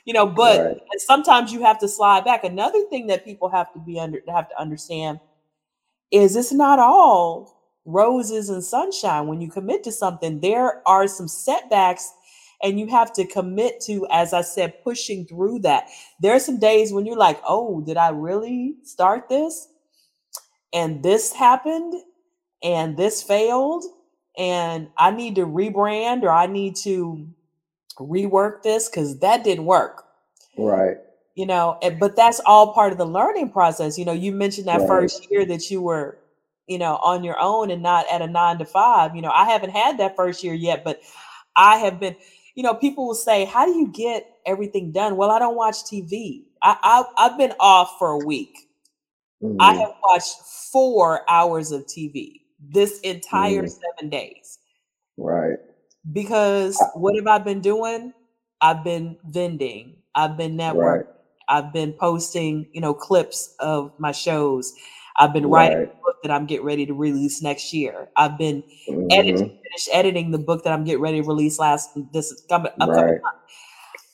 [0.05, 0.79] You know, but Right.
[0.99, 2.45] sometimes you have to slide back.
[2.45, 5.19] Another thing that people have to be under have to understand
[6.13, 9.27] is it's not all roses and sunshine.
[9.27, 12.13] When you commit to something, there are some setbacks,
[12.63, 15.89] and you have to commit to, as I said, pushing through that.
[16.21, 19.67] There are some days when you're like, oh, did I really start this?
[20.73, 21.95] And this happened,
[22.63, 23.85] and this failed,
[24.37, 27.29] and I need to rebrand or I need to
[27.99, 30.05] rework this because that didn't work
[30.59, 30.99] Right.
[31.35, 34.87] you know but that's all part of the learning process you know you mentioned that
[34.87, 34.87] Right.
[34.87, 36.19] first year that you were
[36.67, 39.45] you know on your own and not at a nine to five you know i
[39.45, 41.01] haven't had that first year yet but
[41.57, 42.17] i have been
[42.55, 45.77] you know people will say how do you get everything done well i don't watch
[45.85, 48.69] tv i, I i've been off for a week
[49.59, 49.81] i Mhm.
[49.81, 50.37] have watched
[50.73, 53.71] four hours of tv this entire Mm.
[53.97, 54.59] seven days
[55.17, 55.59] Right.
[56.13, 58.13] because what have i been doing
[58.61, 61.07] i've been vending i've been networking Right.
[61.51, 64.75] I've been posting, you know, clips of my shows.
[65.17, 65.89] I've been writing Right.
[65.89, 68.11] a book that I'm getting ready to release next year.
[68.17, 68.63] I've been
[69.11, 69.63] editing, Mhm.
[69.63, 73.23] finished editing the book that I'm getting ready to release last this coming upcoming Right.
[73.23, 73.37] month.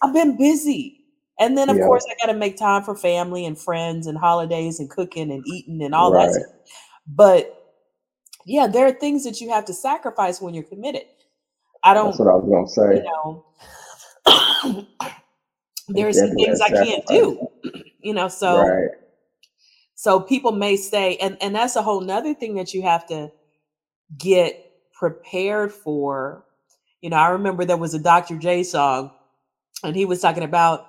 [0.00, 1.00] I've been busy.
[1.40, 1.86] And then of Yeah.
[1.86, 5.82] course I gotta make time for family and friends and holidays and cooking and eating
[5.82, 6.52] and all that stuff.
[7.08, 7.63] But
[8.46, 11.04] yeah, there are things that you have to sacrifice when you're committed.
[11.82, 12.96] I don't, That's what I was gonna say.
[12.96, 13.44] you know,
[15.94, 17.48] It's there's some things I can't do,
[18.02, 18.90] you know, so Right.
[19.94, 23.30] so people may say, and, and that's a whole nother thing that you have to
[24.18, 24.56] get
[24.94, 26.44] prepared for.
[27.02, 28.38] You know, I remember there was a Dr.
[28.38, 29.10] J song,
[29.84, 30.86] and he was talking about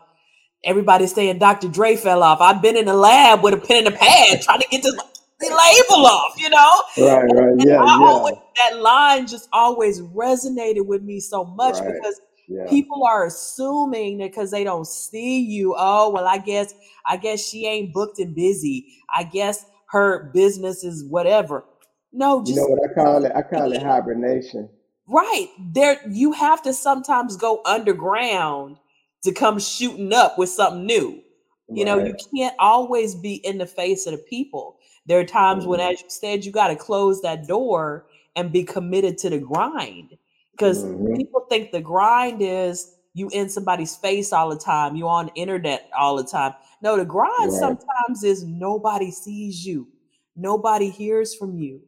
[0.63, 1.69] everybody saying Dr.
[1.69, 2.41] Dre fell off.
[2.41, 4.95] I've been in the lab with a pen and a pad trying to get this
[5.39, 6.81] the label off, you know?
[6.97, 7.25] Right.
[7.33, 7.55] Right.
[7.59, 7.81] And Yeah.
[7.81, 8.07] I Yeah.
[8.09, 11.87] always that line just always resonated with me so much Right.
[11.87, 12.65] because Yeah.
[12.69, 16.73] people are assuming that because they don't see you oh well i guess
[17.07, 21.65] i guess she ain't booked and busy i guess her business is whatever
[22.13, 23.31] no You know what I call it?
[23.35, 24.69] I call it hibernation.
[25.07, 28.77] right there you have to sometimes go underground
[29.23, 31.21] to come shooting up with something new
[31.69, 35.65] you know you can't always be in the face of the people there are times
[35.65, 35.93] when Mhm.
[35.93, 40.17] as you said you got to close that door and be committed to the grind
[40.51, 41.15] because Mhm.
[41.15, 45.33] people think the grind is you in somebody's face all the time you on the
[45.35, 47.51] internet all the time no the grind Right.
[47.51, 49.87] sometimes is nobody sees you
[50.35, 51.81] nobody hears from you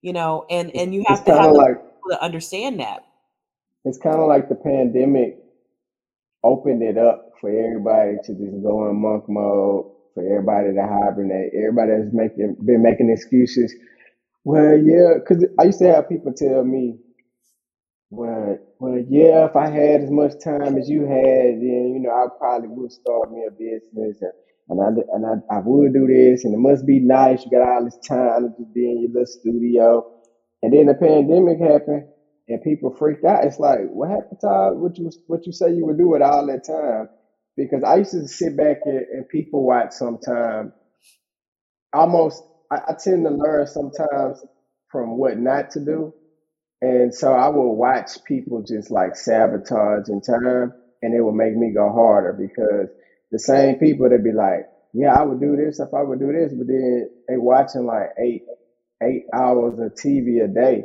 [0.00, 1.76] you know and and you It's have to have like
[2.10, 3.04] to understand that
[3.84, 5.38] it's kind of like the pandemic
[6.42, 11.52] opened it up for everybody to just go in monk mode, for everybody to hibernate.
[11.56, 13.74] Everybody that's making been making excuses.
[14.44, 16.96] Well, yeah, because I used to have people tell me,
[18.10, 22.10] well, well, yeah, if I had as much time as you had, then you know
[22.10, 24.32] I probably would start me a business, and,
[24.70, 27.44] and I and I, I would do this, and it must be nice.
[27.44, 30.04] You got all this time to just be in your little studio,
[30.62, 32.04] and then the pandemic happened,
[32.48, 33.44] and people freaked out.
[33.44, 36.22] It's like, what happened to all, what you what you say you would do with
[36.22, 37.08] all that time?
[37.60, 40.72] Because I used to sit back and, and people watch sometimes.
[41.92, 44.44] Almost, I, I tend to learn sometimes
[44.90, 46.14] from what not to do.
[46.82, 51.56] And so I will watch people just like sabotage in time, and it will make
[51.56, 52.88] me go harder because
[53.32, 56.32] the same people that be like, "Yeah, I would do this if I would do
[56.32, 58.44] this," but then they watching like eight
[59.02, 60.82] eight hours of TV a day,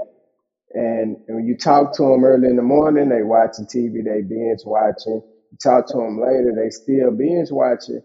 [0.73, 4.61] and when you talk to them early in the morning, they watching TV, they binge
[4.65, 5.21] watching.
[5.63, 8.01] Talk to them later, they still binge watching,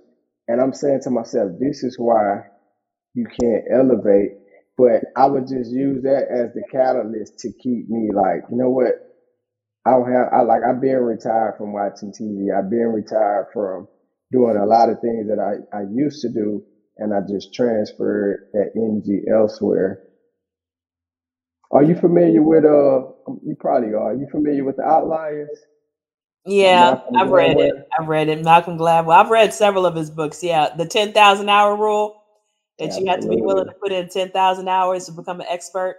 [0.49, 2.43] and I'm saying to myself, "This is why
[3.15, 4.33] you can't elevate."
[4.79, 8.71] But I would just use that as the catalyst to keep me like, you know
[8.71, 8.95] what?
[9.85, 12.51] I don't have I like I've been retired from watching TV.
[12.57, 13.89] I've been retired from
[14.31, 16.63] doing a lot of things that I, I used to do
[16.99, 20.01] and I just transferred that energy elsewhere.
[21.73, 23.11] Are you familiar with uh
[23.45, 24.13] you probably are.
[24.13, 25.59] Are you familiar with the outliers?
[26.47, 27.89] Yeah Malcolm i've read it.
[27.99, 28.43] I've read it.
[28.43, 29.15] Malcolm gladwell.
[29.15, 30.43] I've read several of his books.
[30.43, 32.23] Yeah the 10000 hour rule
[32.79, 35.97] that you have to be willing to put in 10,000 hours to become an expert.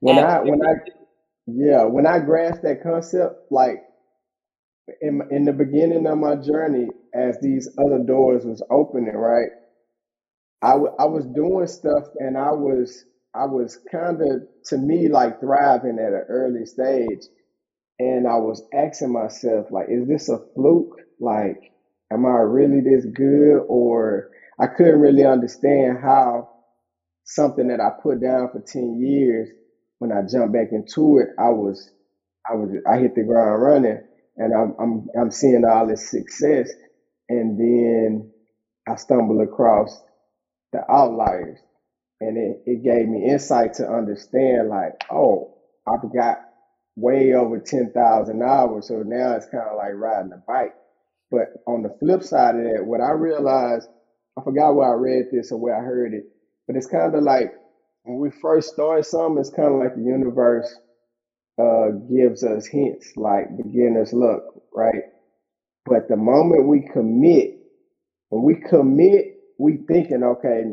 [0.00, 0.74] When at I when I
[1.46, 3.82] yeah, when I grasped that concept, like
[5.00, 9.50] in in the beginning of my journey, as these other doors was opening, right?
[10.62, 13.04] I I was doing stuff and I was
[13.34, 17.24] I was kind of to me like thriving at an early stage
[17.98, 20.96] and I was asking myself like is this a fluke?
[21.20, 21.58] Like
[22.12, 23.60] am I really this good?
[23.68, 24.26] Or
[24.60, 26.48] I couldn't really understand how
[27.24, 29.50] something that I put down for 10 years
[29.98, 31.90] when I jumped back into it, I was
[32.50, 33.98] I was I hit the ground running,
[34.36, 36.70] and I'm I'm I'm seeing all this success,
[37.28, 38.26] and then
[38.88, 40.02] I stumbled across
[40.72, 41.58] the outliers,
[42.20, 45.48] and it, it gave me insight to understand like, oh,
[45.88, 46.38] I've got
[46.96, 50.74] way over ten thousand hours, so now it's kind of like riding a bike.
[51.30, 53.88] But on the flip side of that, what I realized,
[54.38, 56.24] I forgot where I read this or where I heard it,
[56.66, 57.50] but it's kind of like
[58.04, 60.68] when we first start something, it's kind of like the universe
[61.60, 64.42] uh, gives us hints, like beginner's luck,
[64.74, 65.02] right?
[65.86, 67.50] But the moment we commit,
[68.30, 69.26] when we commit,
[69.58, 70.64] we thinking, okay,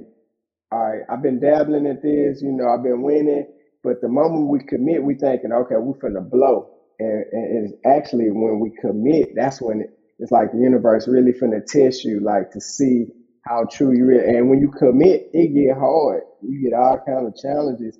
[0.71, 3.45] all right, I've been dabbling at this, you know, I've been winning.
[3.83, 6.69] But the moment we commit, we thinking, okay, we're finna blow.
[6.99, 11.33] And, and it's actually when we commit, that's when it, it's like the universe really
[11.33, 13.07] finna test you, like to see
[13.45, 14.37] how true you really.
[14.37, 16.23] And when you commit, it get hard.
[16.41, 17.97] You get all kind of challenges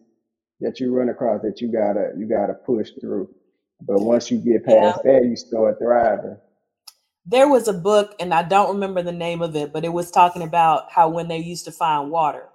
[0.62, 3.30] that you run across that you gotta you gotta push through.
[3.82, 5.20] But once you get past yeah.
[5.20, 6.38] that, you start thriving.
[7.26, 10.12] There was a book, and I don't remember the name of it, but it was
[10.12, 12.48] talking about how when they used to find water,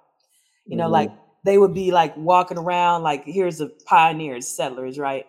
[0.67, 0.93] you know, mm-hmm.
[0.93, 1.13] like
[1.45, 5.27] they would be like walking around, like here's the pioneers, settlers, right?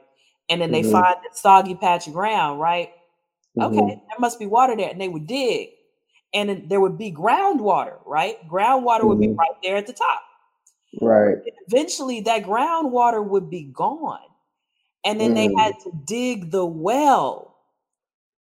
[0.49, 0.91] And then they mm-hmm.
[0.91, 2.91] find a soggy patch of ground, right?
[3.57, 3.80] Mm-hmm.
[3.80, 5.70] Okay, there must be water there, and they would dig,
[6.34, 8.36] and then there would be groundwater, right?
[8.47, 9.39] Groundwater would be mm-hmm.
[9.39, 10.22] right there at the top.
[11.01, 11.38] Right.
[11.68, 14.20] Eventually, that groundwater would be gone.
[15.05, 15.36] And then mm.
[15.36, 17.55] they had to dig the well,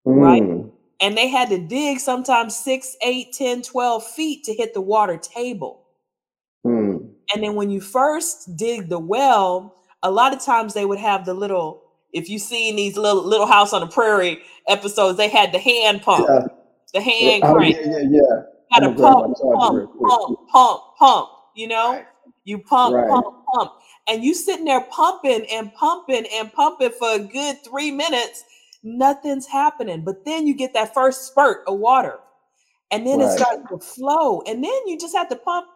[0.06, 0.20] mm.
[0.20, 0.72] right?
[1.00, 5.16] And they had to dig sometimes six, eight, 10, 12 feet to hit the water
[5.16, 5.84] table.
[7.35, 11.24] And then when you first dig the well, a lot of times they would have
[11.24, 15.29] the little, if you see in these little little house on the prairie episodes, they
[15.29, 16.47] had the hand pump, yeah.
[16.95, 17.53] the hand yeah.
[17.53, 17.76] crank.
[17.79, 18.43] Oh, yeah, yeah, yeah.
[18.70, 21.93] Had a pump, pump, pump, pump, pump, you know?
[21.93, 22.07] Right.
[22.45, 23.09] You pump, right.
[23.09, 23.72] pump, pump.
[24.09, 28.45] And you sitting there pumping and pumping and pumping for a good three minutes.
[28.83, 30.03] Nothing's happening.
[30.03, 32.18] But then you get that first spurt of water.
[32.91, 33.29] And then right.
[33.29, 34.41] it starts to flow.
[34.47, 35.66] And then you just have to pump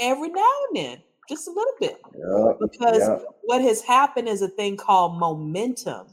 [0.00, 0.98] every now and then,
[1.28, 2.00] just a little bit.
[2.14, 2.70] Yep.
[2.72, 3.24] Because yep.
[3.42, 6.08] what has happened is a thing called momentum.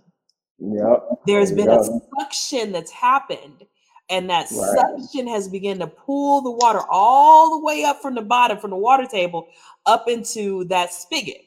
[0.60, 1.04] Yep.
[1.26, 3.66] There's been a suction that's happened
[4.10, 4.78] and that right.
[4.78, 8.70] suction has begun to pull the water all the way up from the bottom from
[8.70, 9.48] the water table
[9.86, 11.42] up into that spigot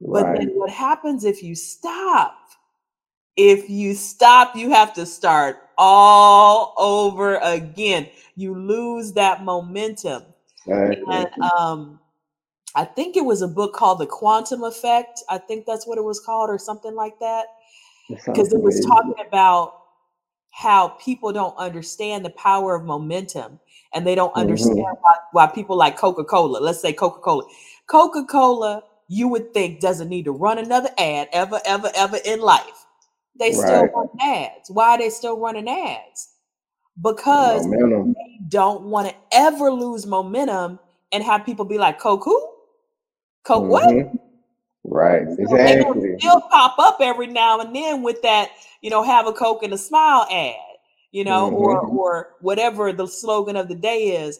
[0.00, 0.22] right.
[0.22, 2.38] but then what happens if you stop
[3.36, 10.22] if you stop you have to start all over again you lose that momentum
[10.66, 10.98] right.
[11.10, 11.98] and um
[12.74, 16.04] i think it was a book called the quantum effect i think that's what it
[16.04, 17.46] was called or something like that
[18.08, 19.80] because it was talking about
[20.50, 23.58] how people don't understand the power of momentum
[23.92, 25.00] and they don't understand mm-hmm.
[25.00, 27.44] why, why people like Coca-Cola, let's say Coca-Cola.
[27.86, 32.86] Coca-Cola, you would think doesn't need to run another ad ever, ever, ever in life.
[33.38, 33.54] They right.
[33.54, 34.70] still run ads.
[34.70, 36.28] Why are they still running ads?
[37.02, 38.14] Because momentum.
[38.48, 40.78] Don't want to ever lose momentum
[41.12, 42.50] and have people be like, Coke who?
[43.44, 43.70] Coke mm-hmm.
[43.70, 44.12] what?
[44.86, 46.18] Right, exactly.
[46.18, 48.50] still pop up every now and then with that,
[48.82, 50.54] you know, have a Coke and a smile ad,
[51.10, 51.56] you know, mm-hmm.
[51.56, 54.38] or or whatever the slogan of the day is,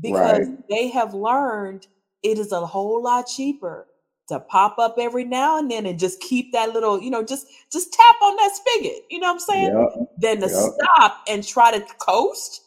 [0.00, 0.68] because right.
[0.68, 1.86] they have learned
[2.24, 3.86] it is a whole lot cheaper
[4.28, 7.46] to pop up every now and then and just keep that little, you know, just
[7.70, 9.88] just tap on that spigot, you know what I'm saying?
[9.94, 10.08] Yep.
[10.18, 10.72] Than to yep.
[10.74, 12.62] stop and try to coast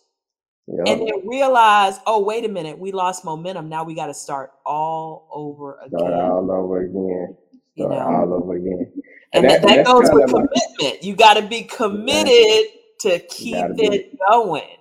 [0.68, 0.86] Yep.
[0.86, 3.70] and then realize, oh, wait a minute, we lost momentum.
[3.70, 6.00] Now we got to start all over again.
[6.00, 7.38] Start all over again.
[7.76, 8.00] Start you know?
[8.00, 8.92] all over again.
[9.32, 10.52] And, and that, that, that goes with commitment.
[10.82, 14.78] Like, you got to be committed to keep it be, going.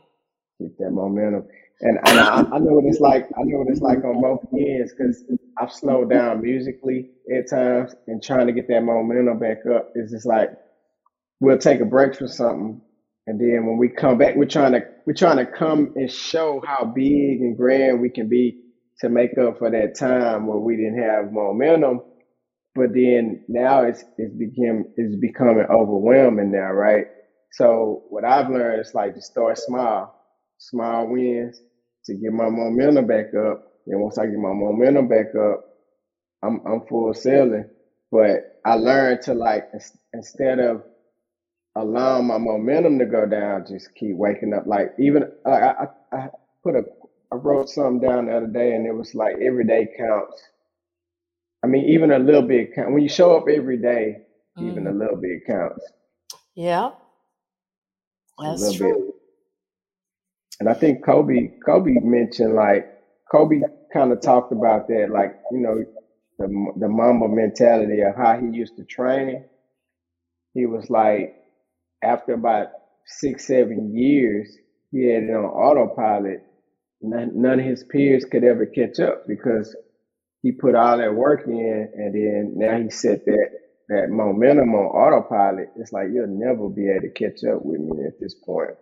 [0.59, 1.47] Keep that momentum.
[1.81, 3.29] And, and I, I, know what it's like.
[3.39, 5.23] I know what it's like on both ends because
[5.61, 9.93] I've slowed down musically at times and trying to get that momentum back up.
[9.95, 10.51] It's just like
[11.39, 12.81] we'll take a break for something
[13.27, 16.63] and then when we come back, we're trying to we're trying to come and show
[16.65, 18.61] how big and grand we can be
[19.01, 22.03] to make up for that time where we didn't have momentum.
[22.75, 27.07] But then now it's it's become it's becoming overwhelming now, right?
[27.53, 30.15] So what I've learned is like to start small,
[30.59, 31.61] small wins
[32.05, 33.65] to get my momentum back up.
[33.87, 35.65] And once I get my momentum back up,
[36.45, 37.69] I'm I'm full sailing.
[38.13, 39.65] But I learned to like
[40.13, 40.85] instead of
[41.77, 44.67] allowing my momentum to go down, just keep waking up.
[44.67, 46.29] Like even like I, I
[46.63, 46.85] put a
[47.33, 50.43] I wrote something down the other day, and it was like every day counts.
[51.63, 52.93] I mean, even a little bit count.
[52.93, 54.23] When you show up every day,
[54.59, 54.71] mm.
[54.71, 55.01] even a mm-hmm.
[55.01, 55.85] little bit counts.
[56.55, 56.91] Yeah,
[58.41, 58.95] that's true.
[58.95, 59.15] Bit.
[60.61, 62.87] And I think Kobe Kobe mentioned like
[63.31, 63.61] Kobe
[63.93, 65.85] kind of talked about that, like you know,
[66.39, 69.45] the the Mamba mentality of how he used to train.
[70.55, 71.35] He was like,
[72.03, 72.69] after about
[73.07, 74.57] six seven years,
[74.91, 76.43] he had it on autopilot.
[77.03, 79.77] None, none of his peers could ever catch up because
[80.43, 83.49] he put all that work in, and then now he set that
[83.89, 85.71] that momentum on autopilot.
[85.77, 88.77] It's like you'll never be able to catch up with me at this point.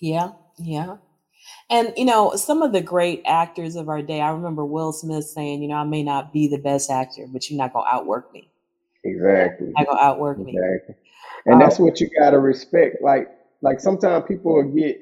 [0.00, 0.96] Yeah, yeah.
[1.68, 5.24] And you know, some of the great actors of our day, I remember Will Smith
[5.24, 8.32] saying, you know, I may not be the best actor, but you're not gonna outwork
[8.32, 8.50] me.
[9.04, 9.72] Exactly.
[9.76, 10.58] Not gonna outwork me.
[11.46, 12.98] And Um, that's what you gotta respect.
[13.02, 13.28] Like
[13.62, 14.98] like sometimes people will get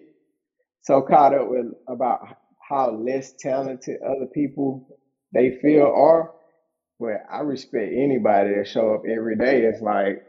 [0.82, 2.20] so caught up with about
[2.68, 4.86] how less talented other people
[5.32, 6.32] they feel are.
[7.00, 9.62] But I respect anybody that show up every day.
[9.64, 10.22] It's like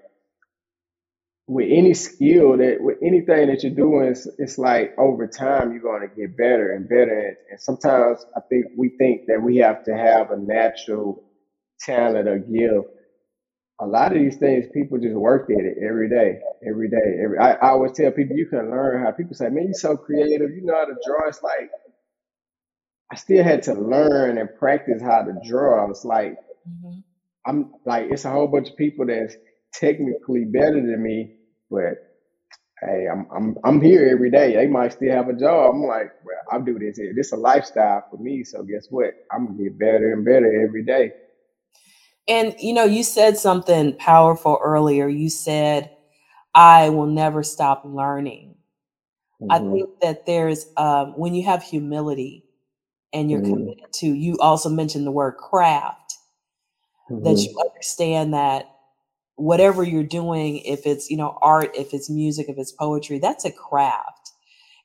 [1.48, 5.82] with any skill that with anything that you're doing, it's, it's like over time you're
[5.82, 7.20] going to get better and better.
[7.28, 11.22] And, and sometimes I think we think that we have to have a natural
[11.82, 12.88] talent or gift.
[13.84, 17.20] A lot of these things, people just work at it every day, every day.
[17.24, 19.98] Every I, I always tell people you can learn how people say, "Man, you're so
[19.98, 20.52] creative.
[20.52, 21.70] You know how to draw." It's like
[23.12, 25.90] I still had to learn and practice how to draw.
[25.90, 27.04] It's like mhm.
[27.46, 29.36] I'm like it's a whole bunch of people that's
[29.74, 31.32] technically better than me,
[31.72, 31.96] but
[32.82, 34.56] hey, I'm I'm I'm here every day.
[34.56, 35.74] They might still have a job.
[35.76, 37.14] I'm like, well, I'll do this here.
[37.16, 38.44] This is a lifestyle for me.
[38.44, 39.14] So guess what?
[39.32, 41.12] I'm gonna get better and better every day.
[42.28, 45.08] And you know, you said something powerful earlier.
[45.08, 45.92] You said,
[46.56, 48.56] I will never stop learning.
[49.50, 52.46] I hmm think that there's um, when you have humility
[53.14, 56.18] and you're hmm committed to, you also mentioned the word craft,
[57.24, 58.70] that hmm you understand that
[59.36, 63.46] whatever you're doing, if it's, you know, art, if it's music, if it's poetry, that's
[63.46, 64.32] a craft.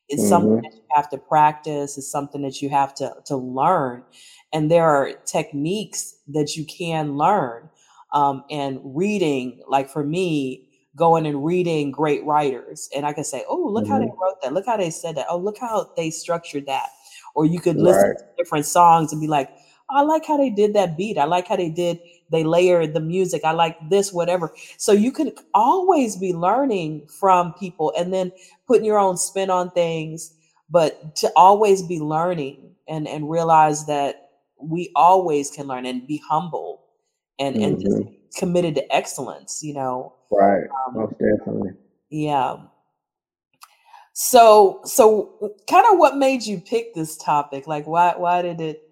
[0.09, 3.37] It's something hmm that you have to practice, it's something that you have to to
[3.37, 4.05] learn.
[4.53, 7.71] And there are techniques that you can learn.
[8.13, 10.63] Um, and reading, like for me,
[10.97, 14.37] going and reading great writers, and I can say, "Oh, look how they hmm wrote
[14.43, 14.55] that.
[14.55, 15.27] Look how they said that.
[15.29, 16.89] Oh, look how they structured that."
[17.35, 18.17] Or you could listen Right.
[18.17, 19.51] to different songs and be like,
[19.91, 21.19] "I like how they did that beat.
[21.19, 21.99] I like how they did
[22.31, 23.45] they layered the music.
[23.45, 28.33] I like this, whatever." So you can always be learning from people and then
[28.67, 30.33] putting your own spin on things,
[30.71, 34.17] but to always be learning and and realize that
[34.63, 36.85] we always can learn and be humble
[37.39, 40.15] and and just hmm committed to excellence, you know.
[40.31, 40.69] Right.
[40.89, 41.71] Um, Most definitely.
[42.11, 42.57] yeah.
[44.15, 47.67] So so kind of what made you pick this topic?
[47.67, 48.83] Like why why did it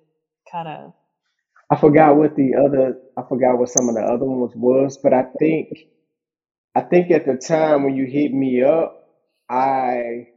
[0.51, 0.95] kind of
[1.71, 2.99] I forgot what the other.
[3.17, 5.69] I forgot what some of the other ones was, but I think
[6.75, 8.95] I think at the time when you hit me up,
[9.51, 10.29] I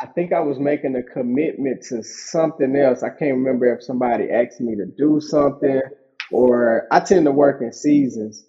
[0.00, 3.02] I think I was making a commitment to something else.
[3.02, 5.80] I can't remember if somebody asked me to do something
[6.30, 8.44] or I tend to work in seasons.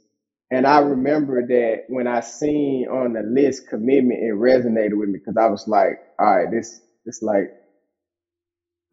[0.52, 5.20] And I remember that when I seen on the list commitment, it resonated with me
[5.20, 7.50] because I was like, all right, this this like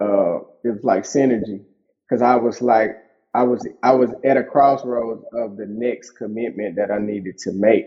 [0.01, 1.63] uh it was like synergy.
[2.11, 2.93] Cause I was like
[3.35, 7.53] I was I was at a crossroads of the next commitment that I needed to
[7.55, 7.87] make.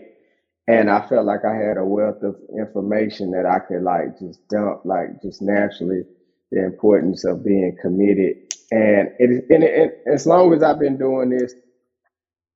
[0.70, 4.46] And I felt like I had a wealth of information that I could like just
[4.48, 6.04] dump, like just naturally,
[6.52, 8.36] the importance of being committed.
[8.70, 11.54] And it, and, and as long as I've been doing this,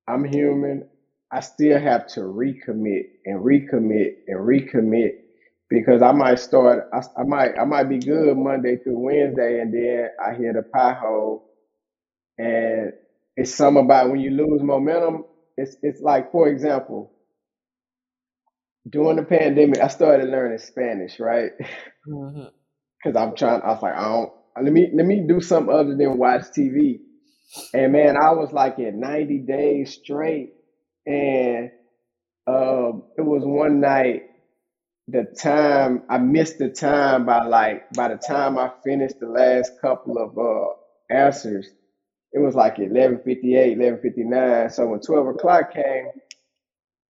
[0.07, 0.87] I'm human.
[1.29, 5.15] I still have to recommit and recommit and recommit
[5.69, 6.87] because I might start.
[6.93, 10.63] I, I might I might be good Monday through Wednesday, and then I hit a
[10.63, 11.41] pothole.
[12.37, 12.93] And
[13.35, 15.25] it's something about when you lose momentum.
[15.57, 17.11] It's it's like for example
[18.89, 21.51] during the pandemic, I started learning Spanish, right?
[23.03, 23.61] Because I'm trying.
[23.61, 24.31] I was like, I don't.
[24.61, 26.99] Let me let me do something other than watch TV.
[27.73, 30.53] And man, I was like at 90 days straight,
[31.05, 31.71] and
[32.47, 34.23] um, it was one night.
[35.07, 39.73] The time I missed the time by like by the time I finished the last
[39.81, 41.67] couple of uh, answers,
[42.33, 44.71] it was like 11:58, 11:59.
[44.73, 46.09] So when 12 o'clock came,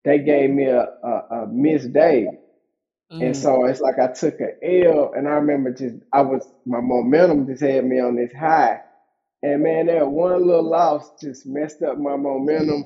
[0.06, 2.28] they gave me a, a, a missed day.
[3.20, 3.38] And Mm.
[3.38, 7.48] so it's like I took a L, and I remember just I was my momentum
[7.48, 8.80] just had me on this high,
[9.44, 12.84] and man, that one little loss just messed up my momentum.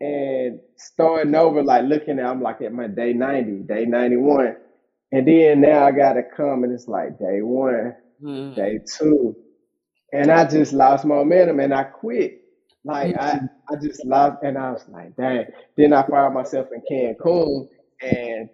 [0.00, 4.54] And starting over, like looking at, I'm like at my day 90, day 91,
[5.12, 8.54] and then now I gotta come, and it's like day one, Mm.
[8.56, 9.36] day two,
[10.12, 12.39] and I just lost momentum, and I quit.
[12.84, 13.48] Like I, Mm.
[13.70, 15.46] I just lost, and I was like, dang.
[15.76, 17.68] Then I found myself in Cancun,
[18.02, 18.48] and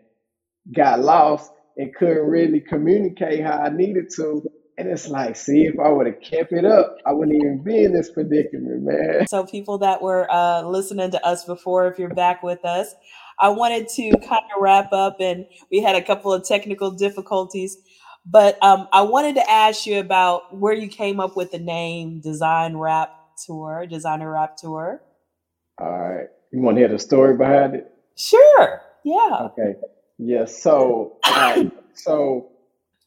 [0.75, 4.43] got lost and couldn't really communicate how I needed to.
[4.79, 7.85] And it's like, see, if I would have kept it up, I wouldn't even be
[7.85, 9.27] in this predicament, man.
[9.27, 12.95] So, people that were uh, listening to us before, if you're back with us,
[13.39, 17.79] I wanted to kind of wrap up, and we had a couple of technical difficulties.
[18.27, 22.21] But um, I wanted to ask you about where you came up with the name
[22.21, 25.03] Design Rap Tour, Designer Rap Tour.
[25.79, 26.27] All right.
[26.53, 27.93] You want to hear the story behind it?
[28.17, 28.81] Sure.
[29.05, 29.49] Yeah.
[29.51, 29.75] Okay.
[30.19, 30.47] Yeah.
[30.47, 31.65] So, uh,
[31.95, 32.51] so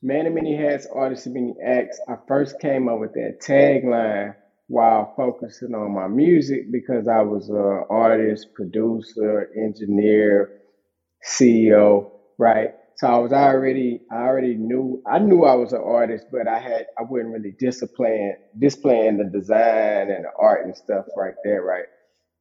[0.02, 2.00] Many Many Hats, Artists of Many Acts.
[2.08, 4.36] I first came up with that tagline
[4.68, 10.62] while focusing on my music because I was an artist, producer, engineer,
[11.28, 12.76] CEO, right?
[13.00, 16.60] So I was already, I already knew, I knew I was an artist, but I
[16.60, 21.64] had, I wasn't really displaying, displaying the design and the art and stuff right there,
[21.64, 21.86] right?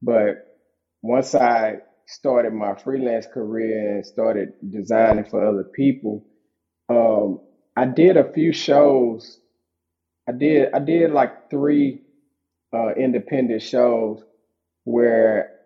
[0.03, 0.37] But
[1.03, 1.77] once I
[2.09, 6.27] started my freelance career and started designing for other people,
[6.91, 7.41] um,
[7.77, 9.41] I did a few shows.
[10.29, 12.03] I did, I did like three
[12.75, 14.23] uh, independent shows
[14.85, 15.58] where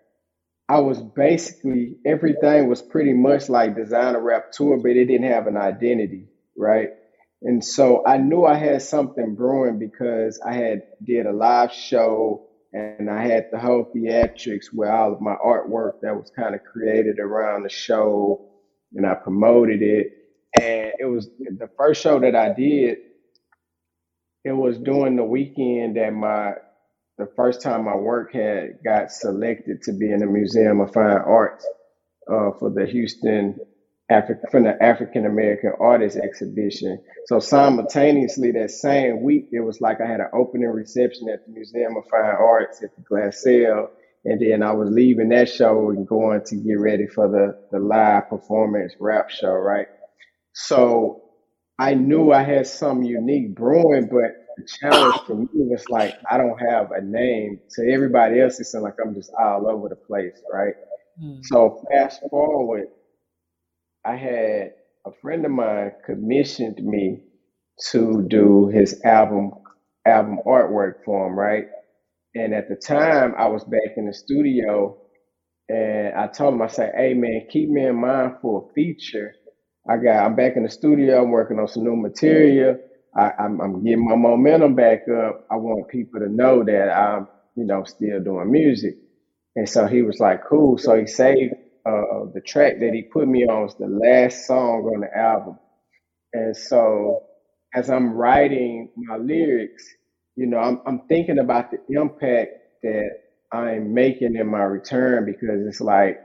[0.73, 5.47] I was basically everything was pretty much like designer rap tour, but it didn't have
[5.47, 6.89] an identity, right?
[7.43, 12.49] And so I knew I had something brewing because I had did a live show
[12.73, 16.65] and I had the whole theatrics where all of my artwork that was kind of
[16.65, 18.49] created around the show
[18.95, 20.07] and I promoted it.
[20.59, 22.97] And it was the first show that I did,
[24.43, 26.55] it was during the weekend that my
[27.23, 31.23] the first time my work had got selected to be in the Museum of Fine
[31.25, 31.65] Arts
[32.29, 33.59] uh, for the Houston
[34.11, 37.01] African from the African American Artists Exhibition.
[37.27, 41.53] So simultaneously that same week, it was like I had an opening reception at the
[41.53, 43.89] Museum of Fine Arts at the Glassell,
[44.25, 47.79] and then I was leaving that show and going to get ready for the the
[47.79, 49.87] live performance rap show, right?
[50.55, 51.23] So
[51.79, 56.39] I knew I had some unique brewing, but the challenge for me was like I
[56.39, 57.61] don't have a name.
[57.77, 60.75] To everybody else, it seemed like I'm just all over the place, right?
[61.23, 61.45] Mm.
[61.45, 62.89] So fast forward,
[64.05, 64.73] I had
[65.07, 67.23] a friend of mine commissioned me
[67.91, 69.53] to do his album
[70.07, 71.67] album artwork for him, right?
[72.35, 74.97] And at the time, I was back in the studio,
[75.69, 79.35] and I told him, I said, "Hey man, keep me in mind for a feature."
[79.89, 81.23] I got, I'm back in the studio.
[81.23, 82.79] I'm working on some new material.
[83.17, 85.47] I, I'm, I'm getting my momentum back up.
[85.51, 88.97] I want people to know that I'm, you know, still doing music.
[89.57, 90.79] And so he was like, cool.
[90.79, 91.55] So he saved
[91.87, 95.59] uh, the track that he put me on was the last song on the album.
[96.33, 97.25] And so
[97.75, 99.85] as I'm writing my lyrics,
[100.37, 102.51] you know, I'm, I'm thinking about the impact
[102.83, 103.11] that
[103.53, 106.19] I'm making in my return because it's like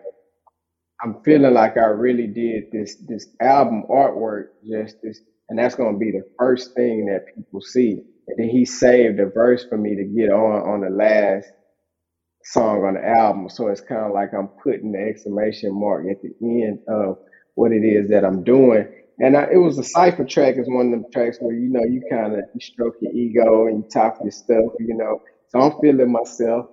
[1.03, 5.99] I'm feeling like I really did this this album artwork justice and that's going to
[5.99, 8.01] be the first thing that people see.
[8.27, 11.47] And then he saved a verse for me to get on on the last
[12.43, 13.49] song on the album.
[13.49, 17.17] So it's kind of like I'm putting the exclamation mark at the end of
[17.55, 18.87] what it is that I'm doing.
[19.19, 21.83] And I, it was a cipher track is one of the tracks where you know
[21.83, 25.21] you kind of you stroke your ego and you talk your stuff, you know.
[25.49, 26.67] So I'm feeling myself.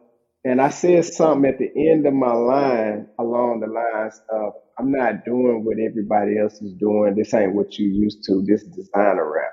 [0.45, 4.93] And I said something at the end of my line along the lines of, I'm
[4.93, 7.15] not doing what everybody else is doing.
[7.17, 8.43] This ain't what you used to.
[8.47, 9.53] This designer rap.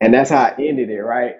[0.00, 1.36] And that's how I ended it, right?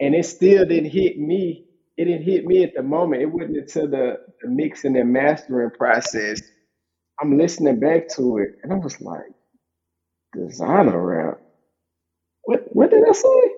[0.00, 1.66] And it still didn't hit me.
[1.96, 3.22] It didn't hit me at the moment.
[3.22, 6.42] It wasn't until the, the mixing and mastering process.
[7.20, 9.22] I'm listening back to it and I was like,
[10.34, 11.40] designer rap.
[12.44, 13.52] What what did I say?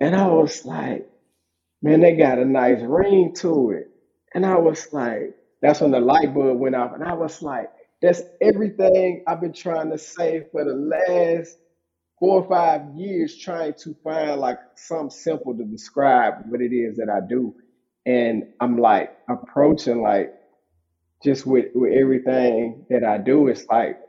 [0.00, 1.08] And I was like,
[1.82, 3.90] man, they got a nice ring to it.
[4.34, 6.92] And I was like, that's when the light bulb went off.
[6.94, 7.70] And I was like,
[8.00, 11.58] that's everything I've been trying to say for the last
[12.18, 16.96] four or five years, trying to find like something simple to describe what it is
[16.96, 17.54] that I do.
[18.06, 20.34] And I'm like approaching like
[21.24, 24.00] just with, with everything that I do, it's like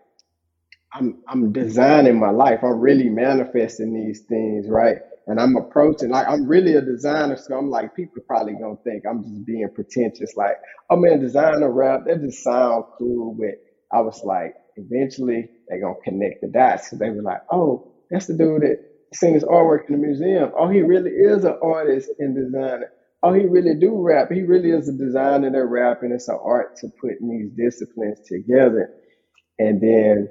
[0.93, 2.59] I'm I'm designing my life.
[2.63, 4.97] I'm really manifesting these things, right?
[5.30, 9.03] And I'm approaching like I'm really a designer, so I'm like people probably gonna think
[9.07, 10.55] I'm just being pretentious, like,
[10.89, 13.38] oh man, designer rap, that just sound cool.
[13.39, 13.61] But
[13.95, 16.89] I was like, eventually they gonna connect the dots.
[16.89, 18.77] So they were like, oh, that's the dude that
[19.13, 20.51] seen his artwork in the museum.
[20.57, 22.89] Oh, he really is an artist and designer.
[23.21, 24.32] Oh, he really do rap.
[24.32, 28.19] He really is a designer that rap, and it's an art to putting these disciplines
[28.25, 28.89] together.
[29.59, 30.30] And then,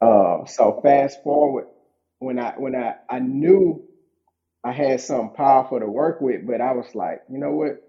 [0.00, 1.66] uh, so fast forward,
[2.18, 3.86] when I when I I knew
[4.64, 7.82] I had something powerful to work with, but I was like, you know what?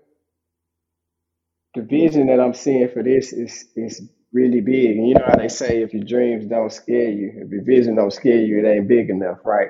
[1.75, 4.97] The vision that I'm seeing for this is is really big.
[4.97, 7.95] And you know how they say if your dreams don't scare you, if your vision
[7.95, 9.69] don't scare you, it ain't big enough, right?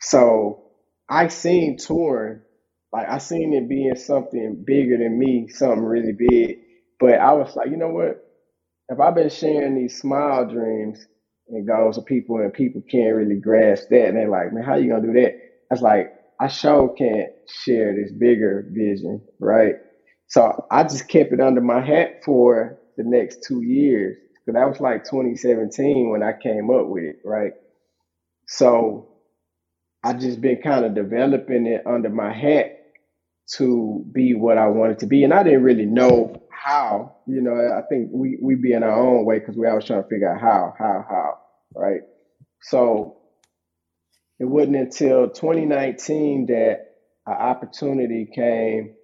[0.00, 0.64] So
[1.08, 2.42] I seen touring,
[2.92, 6.58] like I seen it being something bigger than me, something really big.
[7.00, 8.24] But I was like, you know what?
[8.88, 11.06] If I've been sharing these small dreams
[11.48, 14.76] and goals with people and people can't really grasp that and they're like, man, how
[14.76, 15.34] you gonna do that?
[15.70, 19.74] I was like, I sure can't share this bigger vision, right?
[20.28, 24.16] So I just kept it under my hat for the next two years.
[24.46, 27.52] Cause that was like 2017 when I came up with it, right?
[28.48, 29.08] So
[30.02, 32.78] I just been kind of developing it under my hat
[33.56, 35.24] to be what I wanted to be.
[35.24, 38.98] And I didn't really know how, you know, I think we, we be in our
[38.98, 41.38] own way because we always trying to figure out how, how, how,
[41.74, 42.00] right?
[42.62, 43.19] So
[44.40, 46.86] it wasn't until 2019 that
[47.26, 48.94] an opportunity came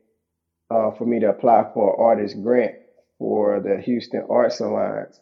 [0.70, 2.76] uh, for me to apply for an artist grant
[3.18, 5.20] for the Houston Arts Alliance.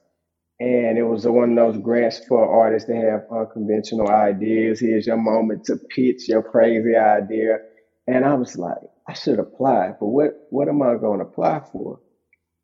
[0.61, 4.79] And it was one of those grants for artists to have unconventional ideas.
[4.79, 7.59] Here's your moment to pitch your crazy idea.
[8.07, 11.63] And I was like, I should apply, but what, what am I going to apply
[11.73, 11.99] for?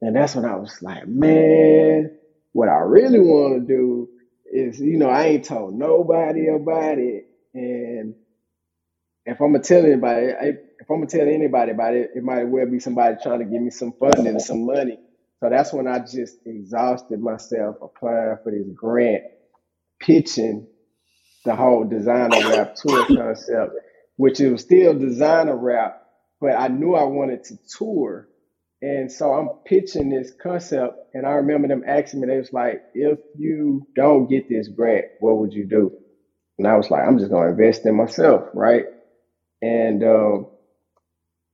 [0.01, 2.17] And that's when I was like, man,
[2.53, 4.09] what I really want to do
[4.53, 7.27] is, you know, I ain't told nobody about it.
[7.55, 8.15] And
[9.27, 12.67] if I'm gonna tell anybody, if I'm gonna tell anybody about it, it might well
[12.67, 14.99] be somebody trying to give me some funding and some money.
[15.41, 19.25] So that's when I just exhausted myself applying for this grant,
[20.01, 20.67] pitching
[21.45, 23.73] the whole designer rap tour concept,
[24.17, 26.03] which it was still designer rap,
[26.41, 28.29] but I knew I wanted to tour.
[28.83, 32.83] And so I'm pitching this concept, and I remember them asking me, they was like,
[32.95, 35.93] if you don't get this grant, what would you do?
[36.61, 38.85] And I was like, I'm just gonna invest in myself, right?
[39.63, 40.47] And um,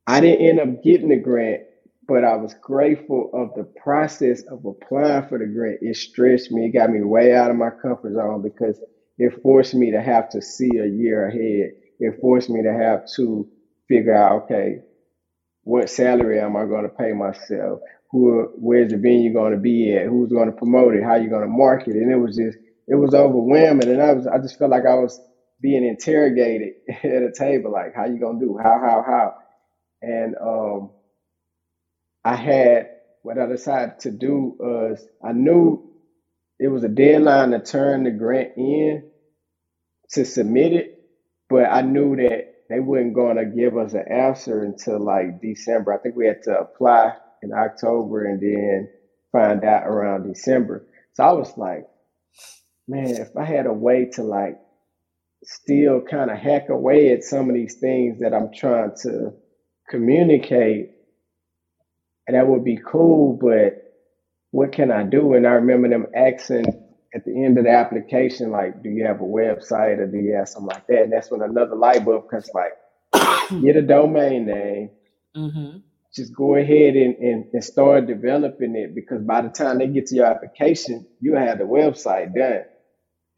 [0.04, 1.62] I didn't end up getting the grant,
[2.09, 5.78] but I was grateful of the process of applying for the grant.
[5.80, 8.80] It stretched me, it got me way out of my comfort zone because
[9.16, 11.74] it forced me to have to see a year ahead.
[12.00, 13.48] It forced me to have to
[13.86, 14.80] figure out, okay,
[15.62, 17.78] what salary am I going to pay myself?
[18.11, 20.07] Who, where's the venue going to be at?
[20.07, 21.04] Who's going to promote it?
[21.04, 22.02] How you going to market it?
[22.02, 22.59] And it was just,
[22.89, 25.20] it was overwhelming, and I was, I just felt like I was
[25.61, 26.74] being interrogated
[27.05, 28.59] at a table, like, how you going to do?
[28.62, 29.34] How, how, how?
[30.03, 30.91] And um,
[32.24, 32.89] I had
[33.22, 35.91] what I decided to do was I knew
[36.59, 39.05] it was a deadline to turn the grant in
[40.12, 41.01] to submit it,
[41.51, 45.95] but I knew that they weren't going to give us an answer until like December.
[45.95, 48.89] I think we had to apply in October and then
[49.32, 50.87] find out around December.
[51.14, 51.87] So I was like,
[52.89, 54.59] man, if I had a way to like
[55.45, 59.32] still kind of hack away at some of these things that I'm trying to
[59.89, 60.91] communicate
[62.26, 63.82] and that would be cool, but
[64.51, 65.34] what can I do?
[65.34, 66.66] And I remember them asking
[67.14, 70.34] at the end of the application, like, do you have a website or do you
[70.34, 71.03] have something like that?
[71.03, 72.72] And that's when another light bulb comes like,
[73.62, 74.91] get a domain name.
[75.37, 75.78] Mm-hmm.
[76.14, 80.07] Just go ahead and, and, and start developing it because by the time they get
[80.07, 82.64] to your application, you have the website done.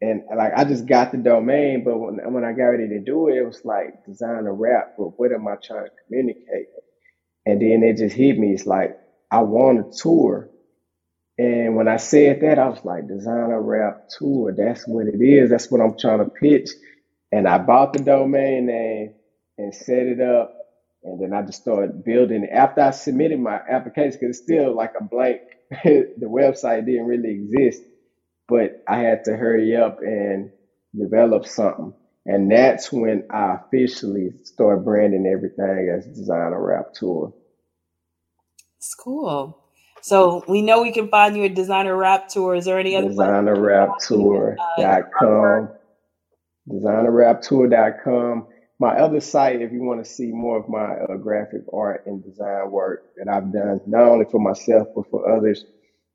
[0.01, 3.29] And like I just got the domain, but when, when I got ready to do
[3.29, 6.67] it, it was like design a rap, but what am I trying to communicate?
[7.45, 8.53] And then it just hit me.
[8.53, 8.97] It's like,
[9.31, 10.49] I want a tour.
[11.37, 14.53] And when I said that, I was like, design a rap tour.
[14.57, 15.49] That's what it is.
[15.51, 16.69] That's what I'm trying to pitch.
[17.31, 19.15] And I bought the domain name
[19.57, 20.53] and set it up.
[21.03, 22.47] And then I just started building.
[22.51, 25.41] After I submitted my application, because it's still like a blank,
[25.83, 27.83] the website didn't really exist.
[28.49, 30.51] But I had to hurry up and
[30.97, 31.93] develop something.
[32.25, 37.33] And that's when I officially started branding everything as Designer Rap Tour.
[38.77, 39.63] It's cool.
[40.01, 42.55] So we know we can find you at Designer Rap Tour.
[42.55, 45.69] Is there any other DesignerRapTour.com.
[46.69, 48.47] DesignerRapTour.com.
[48.79, 52.23] My other site, if you want to see more of my uh, graphic art and
[52.23, 55.65] design work that I've done, not only for myself but for others,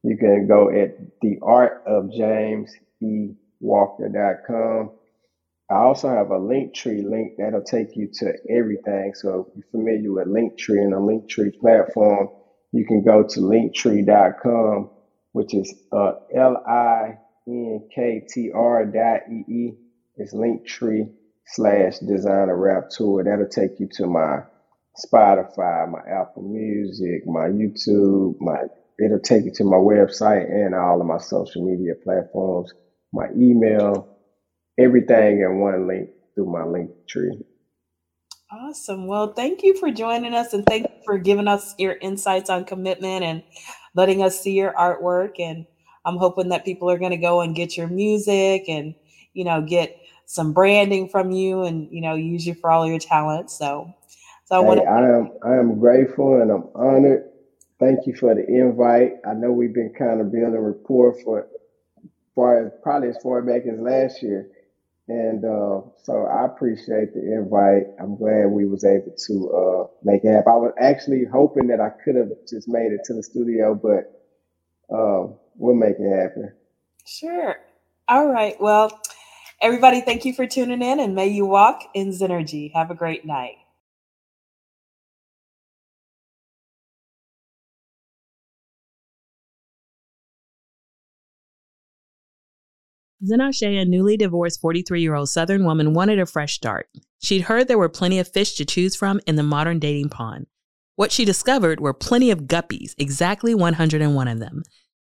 [0.04, 2.70] you can go at the art of James
[3.02, 3.30] E.
[3.60, 4.90] Walker.com.
[5.70, 9.14] I also have a Linktree link that'll take you to everything.
[9.14, 12.28] So if you're familiar with Linktree and a Linktree platform,
[12.72, 14.90] you can go to linktree.com,
[15.32, 17.16] which is uh, L-I-N-K-T-R
[18.86, 19.72] dot E-E.
[20.16, 21.10] It's Linktree
[21.46, 23.24] slash designer rap tour.
[23.24, 24.40] That'll take you to my
[25.02, 28.64] Spotify, my Apple Music, my YouTube, my
[28.98, 32.72] it'll take you to my website and all of my social media platforms,
[33.12, 34.08] my email,
[34.78, 37.38] everything in one link through my link tree.
[38.50, 39.06] Awesome.
[39.06, 42.64] Well, thank you for joining us and thank you for giving us your insights on
[42.64, 43.42] commitment and
[43.94, 45.40] letting us see your artwork.
[45.40, 45.66] And
[46.04, 48.94] I'm hoping that people are going to go and get your music and,
[49.32, 52.98] you know, get some branding from you and you know use you for all your
[52.98, 53.56] talents.
[53.58, 53.92] So,
[54.46, 54.86] so I hey, want to.
[54.86, 57.24] I am I am grateful and I'm honored.
[57.80, 59.14] Thank you for the invite.
[59.28, 61.48] I know we've been kind of building rapport for
[62.34, 64.48] far as probably as far back as last year.
[65.06, 67.94] And uh, so I appreciate the invite.
[68.00, 70.52] I'm glad we was able to uh, make it happen.
[70.52, 74.94] I was actually hoping that I could have just made it to the studio, but
[74.94, 76.52] uh, we'll make it happen.
[77.06, 77.56] Sure.
[78.08, 78.58] All right.
[78.58, 78.98] Well,
[79.60, 82.72] everybody, thank you for tuning in and may you walk in Zennurgy.
[82.72, 83.56] Have a great night.
[93.24, 96.88] Zenashe, a newly divorced 43 year old Southern woman, wanted a fresh start.
[97.22, 100.46] She'd heard there were plenty of fish to choose from in the modern dating pond.
[100.96, 104.62] What she discovered were plenty of guppies, exactly 101 of them.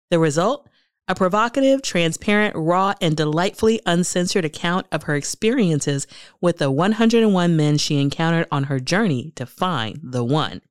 [0.09, 0.67] The result?
[1.07, 6.07] A provocative, transparent, raw, and delightfully uncensored account of her experiences
[6.41, 10.61] with the 101 men she encountered on her journey to find the one.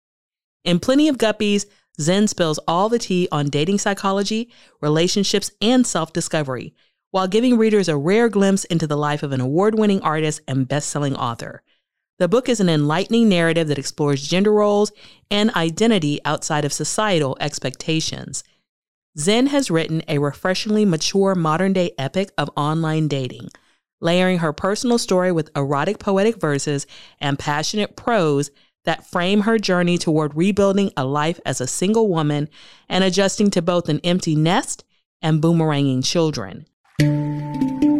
[0.64, 1.66] In Plenty of Guppies,
[2.00, 6.74] Zen spills all the tea on dating psychology, relationships, and self discovery
[7.14, 10.66] while giving readers a rare glimpse into the life of an award winning artist and
[10.66, 11.62] best selling author.
[12.18, 14.90] The book is an enlightening narrative that explores gender roles
[15.30, 18.42] and identity outside of societal expectations.
[19.16, 23.50] Zen has written a refreshingly mature modern day epic of online dating,
[24.00, 26.84] layering her personal story with erotic poetic verses
[27.20, 28.50] and passionate prose
[28.86, 32.48] that frame her journey toward rebuilding a life as a single woman
[32.88, 34.82] and adjusting to both an empty nest
[35.22, 36.66] and boomeranging children.
[36.98, 37.93] Thank you.